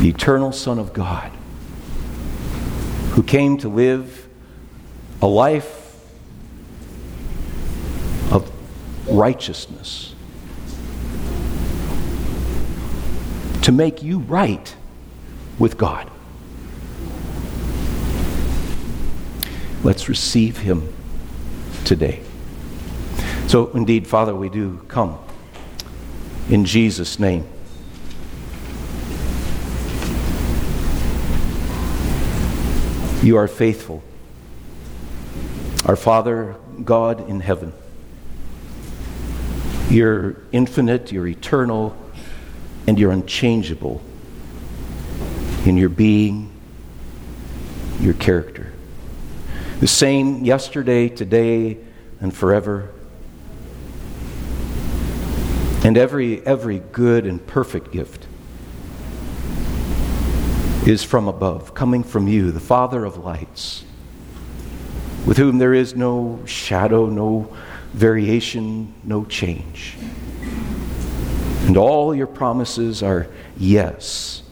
the 0.00 0.08
eternal 0.08 0.50
Son 0.50 0.78
of 0.78 0.94
God 0.94 1.35
who 3.16 3.22
came 3.22 3.56
to 3.56 3.68
live 3.70 4.28
a 5.22 5.26
life 5.26 5.96
of 8.30 8.52
righteousness, 9.08 10.14
to 13.62 13.72
make 13.72 14.02
you 14.02 14.18
right 14.18 14.76
with 15.58 15.78
God. 15.78 16.10
Let's 19.82 20.10
receive 20.10 20.58
him 20.58 20.92
today. 21.86 22.20
So, 23.48 23.70
indeed, 23.70 24.06
Father, 24.06 24.34
we 24.34 24.50
do 24.50 24.84
come 24.88 25.18
in 26.50 26.66
Jesus' 26.66 27.18
name. 27.18 27.48
You 33.26 33.38
are 33.38 33.48
faithful. 33.48 34.04
Our 35.84 35.96
Father, 35.96 36.54
God 36.84 37.28
in 37.28 37.40
heaven, 37.40 37.72
you're 39.90 40.36
infinite, 40.52 41.10
you're 41.10 41.26
eternal, 41.26 41.96
and 42.86 42.96
you're 43.00 43.10
unchangeable 43.10 44.00
in 45.64 45.76
your 45.76 45.88
being, 45.88 46.52
your 47.98 48.14
character. 48.14 48.72
The 49.80 49.88
same 49.88 50.44
yesterday, 50.44 51.08
today, 51.08 51.78
and 52.20 52.32
forever. 52.32 52.92
And 55.82 55.98
every, 55.98 56.46
every 56.46 56.78
good 56.92 57.26
and 57.26 57.44
perfect 57.44 57.90
gift 57.90 58.25
is 60.86 61.02
from 61.02 61.26
above, 61.26 61.74
coming 61.74 62.04
from 62.04 62.28
you, 62.28 62.52
the 62.52 62.60
Father 62.60 63.04
of 63.04 63.18
lights, 63.18 63.84
with 65.26 65.36
whom 65.36 65.58
there 65.58 65.74
is 65.74 65.96
no 65.96 66.40
shadow, 66.46 67.06
no 67.06 67.54
variation, 67.92 68.94
no 69.02 69.24
change. 69.24 69.96
And 71.66 71.76
all 71.76 72.14
your 72.14 72.28
promises 72.28 73.02
are 73.02 73.26
yes 73.56 74.44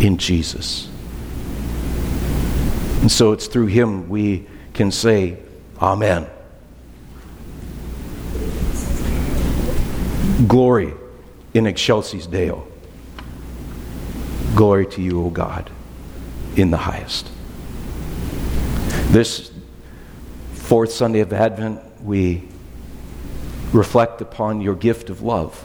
in 0.00 0.16
Jesus. 0.16 0.88
And 3.00 3.12
so 3.12 3.32
it's 3.32 3.48
through 3.48 3.66
him 3.66 4.08
we 4.08 4.46
can 4.72 4.90
say, 4.90 5.38
Amen. 5.82 6.26
Gloria 10.46 10.94
in 11.54 11.66
excelsis 11.66 12.26
Deo. 12.26 12.67
Glory 14.58 14.86
to 14.86 15.00
you, 15.00 15.24
O 15.24 15.30
God, 15.30 15.70
in 16.56 16.72
the 16.72 16.78
highest. 16.78 17.30
This 19.12 19.52
fourth 20.52 20.90
Sunday 20.90 21.20
of 21.20 21.32
Advent, 21.32 21.80
we 22.02 22.42
reflect 23.72 24.20
upon 24.20 24.60
your 24.60 24.74
gift 24.74 25.10
of 25.10 25.22
love. 25.22 25.64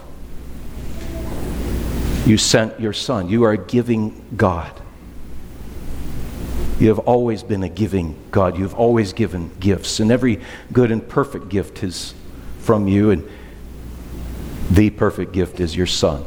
You 2.24 2.38
sent 2.38 2.78
your 2.78 2.92
Son. 2.92 3.28
You 3.28 3.42
are 3.42 3.50
a 3.50 3.58
giving 3.58 4.24
God. 4.36 4.80
You 6.78 6.86
have 6.86 7.00
always 7.00 7.42
been 7.42 7.64
a 7.64 7.68
giving 7.68 8.16
God. 8.30 8.56
You've 8.56 8.76
always 8.76 9.12
given 9.12 9.50
gifts, 9.58 9.98
and 9.98 10.12
every 10.12 10.40
good 10.72 10.92
and 10.92 11.08
perfect 11.08 11.48
gift 11.48 11.82
is 11.82 12.14
from 12.60 12.86
you, 12.86 13.10
and 13.10 13.28
the 14.70 14.90
perfect 14.90 15.32
gift 15.32 15.58
is 15.58 15.74
your 15.74 15.88
Son. 15.88 16.24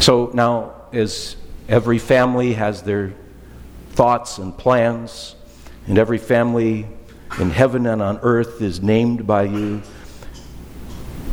So 0.00 0.30
now, 0.34 0.74
as 0.92 1.36
every 1.68 1.98
family 1.98 2.52
has 2.52 2.82
their 2.82 3.12
thoughts 3.90 4.38
and 4.38 4.56
plans, 4.56 5.34
and 5.86 5.98
every 5.98 6.18
family 6.18 6.86
in 7.38 7.50
heaven 7.50 7.86
and 7.86 8.02
on 8.02 8.18
earth 8.22 8.60
is 8.60 8.82
named 8.82 9.26
by 9.26 9.44
you, 9.44 9.82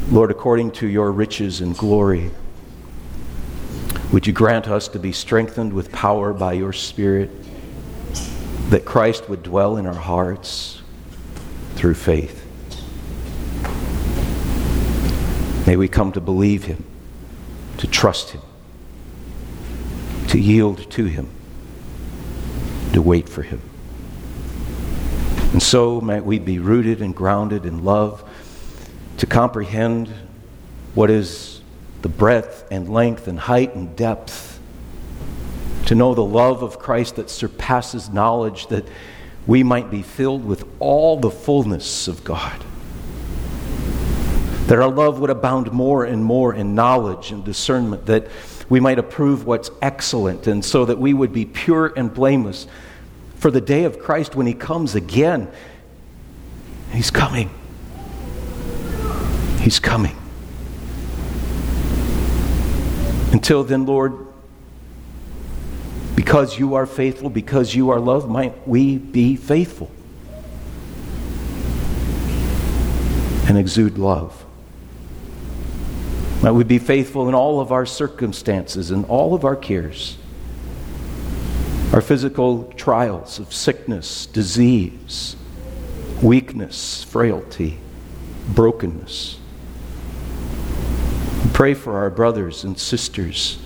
Lord, 0.09 0.31
according 0.31 0.71
to 0.71 0.87
your 0.87 1.11
riches 1.11 1.61
and 1.61 1.77
glory, 1.77 2.31
would 4.11 4.27
you 4.27 4.33
grant 4.33 4.67
us 4.67 4.87
to 4.89 4.99
be 4.99 5.11
strengthened 5.11 5.73
with 5.73 5.91
power 5.91 6.33
by 6.33 6.53
your 6.53 6.73
Spirit 6.73 7.31
that 8.69 8.85
Christ 8.85 9.29
would 9.29 9.43
dwell 9.43 9.77
in 9.77 9.85
our 9.85 9.93
hearts 9.93 10.81
through 11.75 11.93
faith. 11.93 12.39
May 15.67 15.75
we 15.75 15.87
come 15.87 16.11
to 16.13 16.21
believe 16.21 16.63
Him, 16.65 16.83
to 17.77 17.87
trust 17.87 18.31
Him, 18.31 18.41
to 20.33 20.39
yield 20.39 20.89
to 20.89 21.05
Him, 21.05 21.29
to 22.93 23.03
wait 23.03 23.29
for 23.29 23.43
Him. 23.43 23.61
And 25.51 25.61
so 25.61 26.01
might 26.01 26.25
we 26.25 26.39
be 26.39 26.57
rooted 26.57 27.03
and 27.03 27.15
grounded 27.15 27.67
in 27.67 27.83
love 27.83 28.27
to 29.17 29.27
comprehend 29.27 30.11
what 30.95 31.11
is 31.11 31.61
the 32.01 32.09
breadth 32.09 32.65
and 32.71 32.89
length 32.89 33.27
and 33.27 33.39
height 33.39 33.75
and 33.75 33.95
depth, 33.95 34.59
to 35.85 35.93
know 35.93 36.15
the 36.15 36.25
love 36.25 36.63
of 36.63 36.79
Christ 36.79 37.17
that 37.17 37.29
surpasses 37.29 38.09
knowledge, 38.09 38.65
that 38.69 38.87
we 39.45 39.61
might 39.61 39.91
be 39.91 40.01
filled 40.01 40.43
with 40.43 40.65
all 40.79 41.19
the 41.19 41.29
fullness 41.29 42.07
of 42.07 42.23
God. 42.23 42.59
That 44.65 44.79
our 44.79 44.89
love 44.89 45.19
would 45.19 45.29
abound 45.29 45.71
more 45.71 46.05
and 46.05 46.25
more 46.25 46.55
in 46.55 46.73
knowledge 46.73 47.31
and 47.31 47.45
discernment, 47.45 48.07
that 48.07 48.29
we 48.69 48.79
might 48.79 48.99
approve 48.99 49.45
what's 49.45 49.69
excellent, 49.81 50.47
and 50.47 50.63
so 50.63 50.85
that 50.85 50.97
we 50.97 51.13
would 51.13 51.33
be 51.33 51.45
pure 51.45 51.93
and 51.95 52.13
blameless 52.13 52.67
for 53.35 53.51
the 53.51 53.61
day 53.61 53.83
of 53.83 53.99
Christ 53.99 54.35
when 54.35 54.47
He 54.47 54.53
comes 54.53 54.95
again. 54.95 55.49
He's 56.91 57.11
coming. 57.11 57.49
He's 59.59 59.79
coming. 59.79 60.15
Until 63.31 63.63
then, 63.63 63.85
Lord, 63.85 64.27
because 66.15 66.59
you 66.59 66.75
are 66.75 66.85
faithful, 66.85 67.29
because 67.29 67.73
you 67.73 67.89
are 67.89 67.99
loved, 67.99 68.29
might 68.29 68.67
we 68.67 68.97
be 68.97 69.35
faithful 69.35 69.89
and 73.47 73.57
exude 73.57 73.97
love. 73.97 74.42
Might 76.43 76.51
we 76.51 76.63
be 76.63 76.77
faithful 76.77 77.27
in 77.27 77.33
all 77.33 77.59
of 77.59 77.71
our 77.71 77.85
circumstances 77.85 78.91
and 78.91 79.05
all 79.05 79.33
of 79.33 79.45
our 79.45 79.55
cares 79.55 80.17
our 81.93 82.01
physical 82.01 82.63
trials 82.75 83.37
of 83.37 83.53
sickness, 83.53 84.25
disease, 84.25 85.35
weakness, 86.23 87.03
frailty, 87.03 87.77
brokenness. 88.49 89.37
We 91.43 91.51
pray 91.51 91.73
for 91.75 91.97
our 91.97 92.09
brothers 92.09 92.63
and 92.63 92.79
sisters 92.79 93.59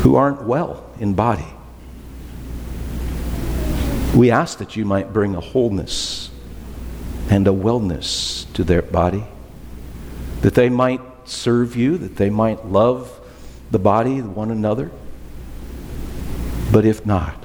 who 0.00 0.16
aren't 0.16 0.42
well 0.42 0.84
in 1.00 1.14
body. 1.14 1.46
We 4.14 4.30
ask 4.30 4.58
that 4.58 4.76
you 4.76 4.84
might 4.84 5.10
bring 5.10 5.34
a 5.34 5.40
wholeness 5.40 6.30
and 7.30 7.48
a 7.48 7.52
wellness 7.52 8.52
to 8.52 8.62
their 8.62 8.82
body, 8.82 9.24
that 10.42 10.54
they 10.54 10.68
might 10.68 11.00
serve 11.28 11.76
you, 11.76 11.98
that 11.98 12.16
they 12.16 12.30
might 12.30 12.66
love 12.66 13.20
the 13.70 13.78
body, 13.78 14.20
one 14.20 14.50
another 14.50 14.90
but 16.70 16.84
if 16.84 17.06
not, 17.06 17.44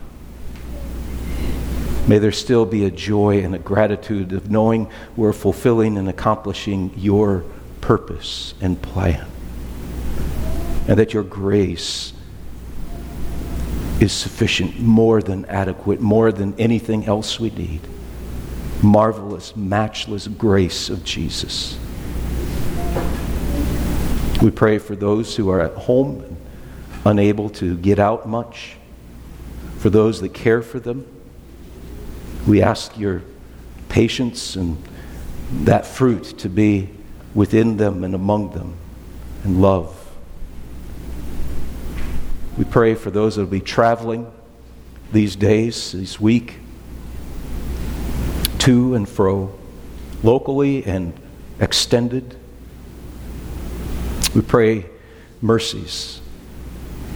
may 2.07 2.17
there 2.17 2.31
still 2.31 2.65
be 2.65 2.85
a 2.85 2.91
joy 2.91 3.39
and 3.39 3.55
a 3.55 3.59
gratitude 3.59 4.33
of 4.33 4.51
knowing 4.51 4.89
we're 5.15 5.33
fulfilling 5.33 5.97
and 5.97 6.09
accomplishing 6.09 6.91
your 6.97 7.45
purpose 7.79 8.53
and 8.59 8.81
plan. 8.81 9.25
And 10.87 10.99
that 10.99 11.13
your 11.13 11.23
grace 11.23 12.11
is 14.01 14.11
sufficient, 14.11 14.79
more 14.79 15.21
than 15.21 15.45
adequate, 15.45 16.01
more 16.01 16.33
than 16.33 16.53
anything 16.59 17.05
else 17.05 17.39
we 17.39 17.49
need. 17.51 17.79
Marvelous, 18.81 19.55
matchless 19.55 20.27
grace 20.27 20.89
of 20.89 21.05
Jesus. 21.05 21.79
We 24.43 24.51
pray 24.51 24.77
for 24.77 24.93
those 24.93 25.37
who 25.37 25.49
are 25.51 25.61
at 25.61 25.71
home, 25.71 26.35
unable 27.05 27.49
to 27.51 27.77
get 27.77 27.97
out 27.97 28.27
much 28.27 28.75
for 29.77 29.89
those 29.89 30.19
that 30.19 30.33
care 30.33 30.61
for 30.61 30.81
them. 30.81 31.07
We 32.45 32.61
ask 32.61 32.99
your 32.99 33.21
patience 33.87 34.57
and 34.57 34.83
that 35.61 35.87
fruit 35.87 36.25
to 36.39 36.49
be 36.49 36.89
within 37.33 37.77
them 37.77 38.03
and 38.03 38.13
among 38.13 38.51
them 38.51 38.75
and 39.45 39.61
love. 39.61 40.11
We 42.57 42.65
pray 42.65 42.95
for 42.95 43.11
those 43.11 43.37
that 43.37 43.43
will 43.43 43.49
be 43.49 43.61
traveling 43.61 44.29
these 45.13 45.37
days, 45.37 45.93
this 45.93 46.19
week, 46.19 46.55
to 48.59 48.93
and 48.93 49.07
fro, 49.07 49.57
locally 50.21 50.83
and 50.83 51.13
extended. 51.61 52.35
We 54.35 54.41
pray 54.41 54.89
mercies 55.41 56.21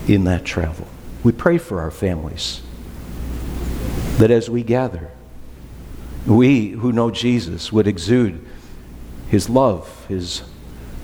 in 0.06 0.24
that 0.24 0.44
travel. 0.44 0.86
We 1.24 1.32
pray 1.32 1.58
for 1.58 1.80
our 1.80 1.90
families 1.90 2.62
that 4.18 4.30
as 4.30 4.48
we 4.48 4.62
gather, 4.62 5.10
we 6.26 6.70
who 6.70 6.92
know 6.92 7.10
Jesus 7.10 7.72
would 7.72 7.86
exude 7.86 8.44
his 9.28 9.48
love, 9.48 10.06
his 10.06 10.42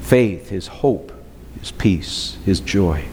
faith, 0.03 0.51
his 0.51 0.67
hope, 0.67 1.12
his 1.59 1.71
peace, 1.71 2.37
his 2.45 2.61
joy. 2.61 3.05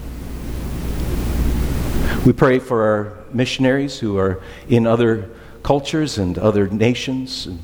We 2.25 2.33
pray 2.33 2.59
for 2.59 2.83
our 2.83 3.17
missionaries 3.33 3.99
who 3.99 4.17
are 4.17 4.41
in 4.67 4.85
other 4.85 5.29
cultures 5.63 6.17
and 6.17 6.37
other 6.37 6.67
nations 6.67 7.47
and 7.47 7.59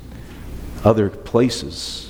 other 0.84 1.10
places 1.10 2.07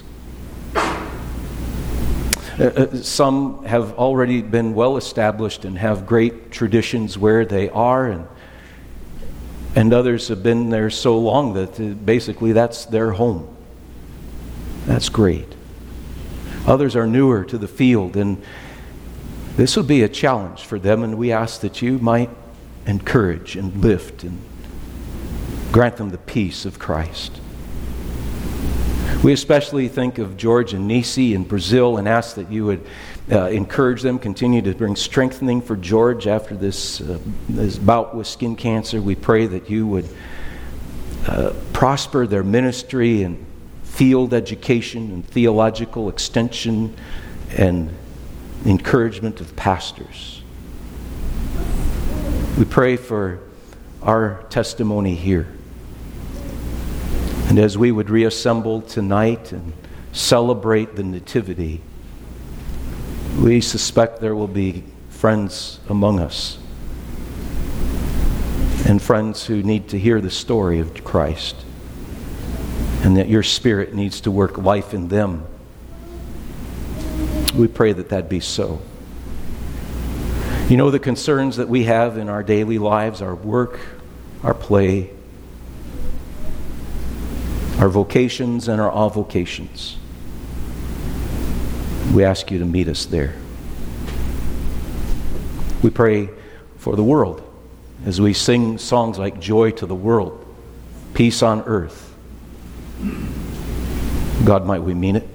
uh, 2.59 2.63
uh, 2.63 2.95
some 2.97 3.63
have 3.65 3.93
already 3.93 4.41
been 4.41 4.73
well 4.73 4.97
established 4.97 5.63
and 5.63 5.77
have 5.77 6.07
great 6.07 6.51
traditions 6.51 7.17
where 7.17 7.45
they 7.45 7.69
are, 7.69 8.07
and, 8.07 8.27
and 9.75 9.93
others 9.93 10.27
have 10.29 10.41
been 10.41 10.69
there 10.69 10.89
so 10.89 11.19
long 11.19 11.53
that 11.53 11.79
uh, 11.79 11.93
basically 11.93 12.53
that's 12.53 12.85
their 12.85 13.11
home. 13.11 13.55
That's 14.85 15.09
great. 15.09 15.53
Others 16.65 16.95
are 16.95 17.05
newer 17.05 17.43
to 17.45 17.57
the 17.57 17.67
field, 17.67 18.17
and 18.17 18.41
this 19.55 19.75
will 19.75 19.83
be 19.83 20.01
a 20.01 20.09
challenge 20.09 20.61
for 20.61 20.79
them, 20.79 21.03
and 21.03 21.17
we 21.17 21.31
ask 21.31 21.61
that 21.61 21.81
you 21.81 21.99
might 21.99 22.29
encourage 22.87 23.55
and 23.55 23.75
lift 23.83 24.23
and 24.23 24.41
grant 25.71 25.97
them 25.97 26.09
the 26.09 26.17
peace 26.17 26.65
of 26.65 26.79
Christ. 26.79 27.39
We 29.23 29.33
especially 29.33 29.87
think 29.87 30.19
of 30.19 30.37
George 30.37 30.73
and 30.73 30.87
Nisi 30.87 31.33
in 31.33 31.43
Brazil 31.43 31.97
and 31.97 32.07
ask 32.07 32.35
that 32.35 32.51
you 32.51 32.65
would 32.65 32.85
uh, 33.31 33.45
encourage 33.45 34.03
them, 34.03 34.19
continue 34.19 34.61
to 34.61 34.75
bring 34.75 34.95
strengthening 34.95 35.59
for 35.59 35.75
George 35.75 36.27
after 36.27 36.55
this, 36.55 37.01
uh, 37.01 37.17
this 37.49 37.77
bout 37.77 38.15
with 38.15 38.27
skin 38.27 38.55
cancer. 38.55 39.01
We 39.01 39.15
pray 39.15 39.47
that 39.47 39.71
you 39.71 39.87
would 39.87 40.07
uh, 41.25 41.53
prosper 41.73 42.27
their 42.27 42.43
ministry 42.43 43.23
and 43.23 43.43
field 43.83 44.35
education 44.35 45.11
and 45.11 45.27
theological 45.27 46.09
extension 46.09 46.95
and 47.57 47.89
encouragement 48.67 49.41
of 49.41 49.55
pastors. 49.55 50.43
We 52.59 52.65
pray 52.65 52.97
for 52.97 53.39
our 54.03 54.43
testimony 54.49 55.15
here 55.15 55.56
and 57.47 57.57
as 57.59 57.77
we 57.77 57.91
would 57.91 58.09
reassemble 58.09 58.81
tonight 58.81 59.53
and 59.53 59.71
celebrate 60.11 60.95
the 60.95 61.03
Nativity, 61.03 61.81
we 63.39 63.61
suspect 63.61 64.19
there 64.19 64.35
will 64.35 64.47
be 64.47 64.83
friends 65.09 65.79
among 65.87 66.19
us 66.19 66.57
and 68.85 69.01
friends 69.01 69.45
who 69.45 69.63
need 69.63 69.89
to 69.89 69.97
hear 69.97 70.19
the 70.19 70.29
story 70.29 70.79
of 70.79 71.03
Christ 71.03 71.55
and 73.03 73.15
that 73.15 73.29
your 73.29 73.43
Spirit 73.43 73.93
needs 73.93 74.21
to 74.21 74.31
work 74.31 74.57
life 74.57 74.93
in 74.93 75.07
them. 75.07 75.45
We 77.55 77.67
pray 77.67 77.93
that 77.93 78.09
that 78.09 78.29
be 78.29 78.39
so. 78.39 78.81
You 80.67 80.75
know, 80.75 80.91
the 80.91 80.99
concerns 80.99 81.55
that 81.57 81.69
we 81.69 81.83
have 81.83 82.17
in 82.17 82.27
our 82.27 82.43
daily 82.43 82.77
lives, 82.77 83.21
our 83.21 83.35
work, 83.35 83.79
our 84.43 84.53
play, 84.53 85.11
our 87.79 87.89
vocations 87.89 88.67
and 88.67 88.81
our 88.81 88.91
avocations. 88.91 89.97
We 92.13 92.23
ask 92.23 92.49
you 92.49 92.59
to 92.59 92.65
meet 92.65 92.87
us 92.87 93.05
there. 93.05 93.35
We 95.83 95.91
pray 95.91 96.29
for 96.77 96.95
the 96.95 97.03
world 97.03 97.43
as 98.05 98.19
we 98.19 98.33
sing 98.33 98.79
songs 98.79 99.19
like 99.19 99.39
Joy 99.39 99.71
to 99.71 99.85
the 99.85 99.95
World, 99.95 100.43
Peace 101.13 101.43
on 101.43 101.61
Earth. 101.63 102.15
God, 104.43 104.65
might 104.65 104.81
we 104.81 104.95
mean 104.95 105.15
it? 105.15 105.27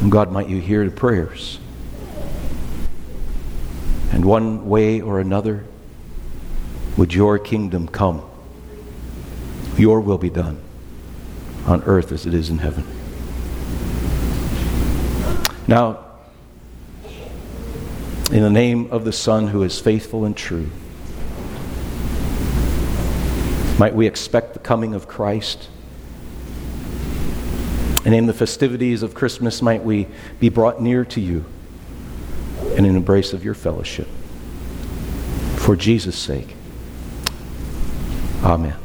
And 0.00 0.12
God, 0.12 0.30
might 0.30 0.48
you 0.48 0.60
hear 0.60 0.84
the 0.84 0.90
prayers. 0.90 1.58
And 4.12 4.24
one 4.24 4.68
way 4.68 5.00
or 5.00 5.18
another, 5.18 5.64
Would 6.96 7.14
your 7.14 7.38
kingdom 7.38 7.88
come? 7.88 8.29
Your 9.80 10.02
will 10.02 10.18
be 10.18 10.28
done 10.28 10.60
on 11.66 11.82
earth 11.84 12.12
as 12.12 12.26
it 12.26 12.34
is 12.34 12.50
in 12.50 12.58
heaven. 12.58 12.84
Now, 15.66 16.04
in 18.30 18.42
the 18.42 18.50
name 18.50 18.92
of 18.92 19.06
the 19.06 19.12
Son 19.12 19.48
who 19.48 19.62
is 19.62 19.80
faithful 19.80 20.26
and 20.26 20.36
true, 20.36 20.70
might 23.78 23.94
we 23.94 24.06
expect 24.06 24.52
the 24.52 24.60
coming 24.60 24.94
of 24.94 25.08
Christ? 25.08 25.70
And 28.04 28.14
in 28.14 28.26
the 28.26 28.34
festivities 28.34 29.02
of 29.02 29.14
Christmas, 29.14 29.62
might 29.62 29.82
we 29.82 30.08
be 30.38 30.50
brought 30.50 30.82
near 30.82 31.06
to 31.06 31.20
you 31.20 31.46
in 32.74 32.84
an 32.84 32.96
embrace 32.96 33.32
of 33.32 33.44
your 33.44 33.54
fellowship. 33.54 34.08
For 35.56 35.74
Jesus' 35.74 36.18
sake. 36.18 36.54
Amen. 38.42 38.76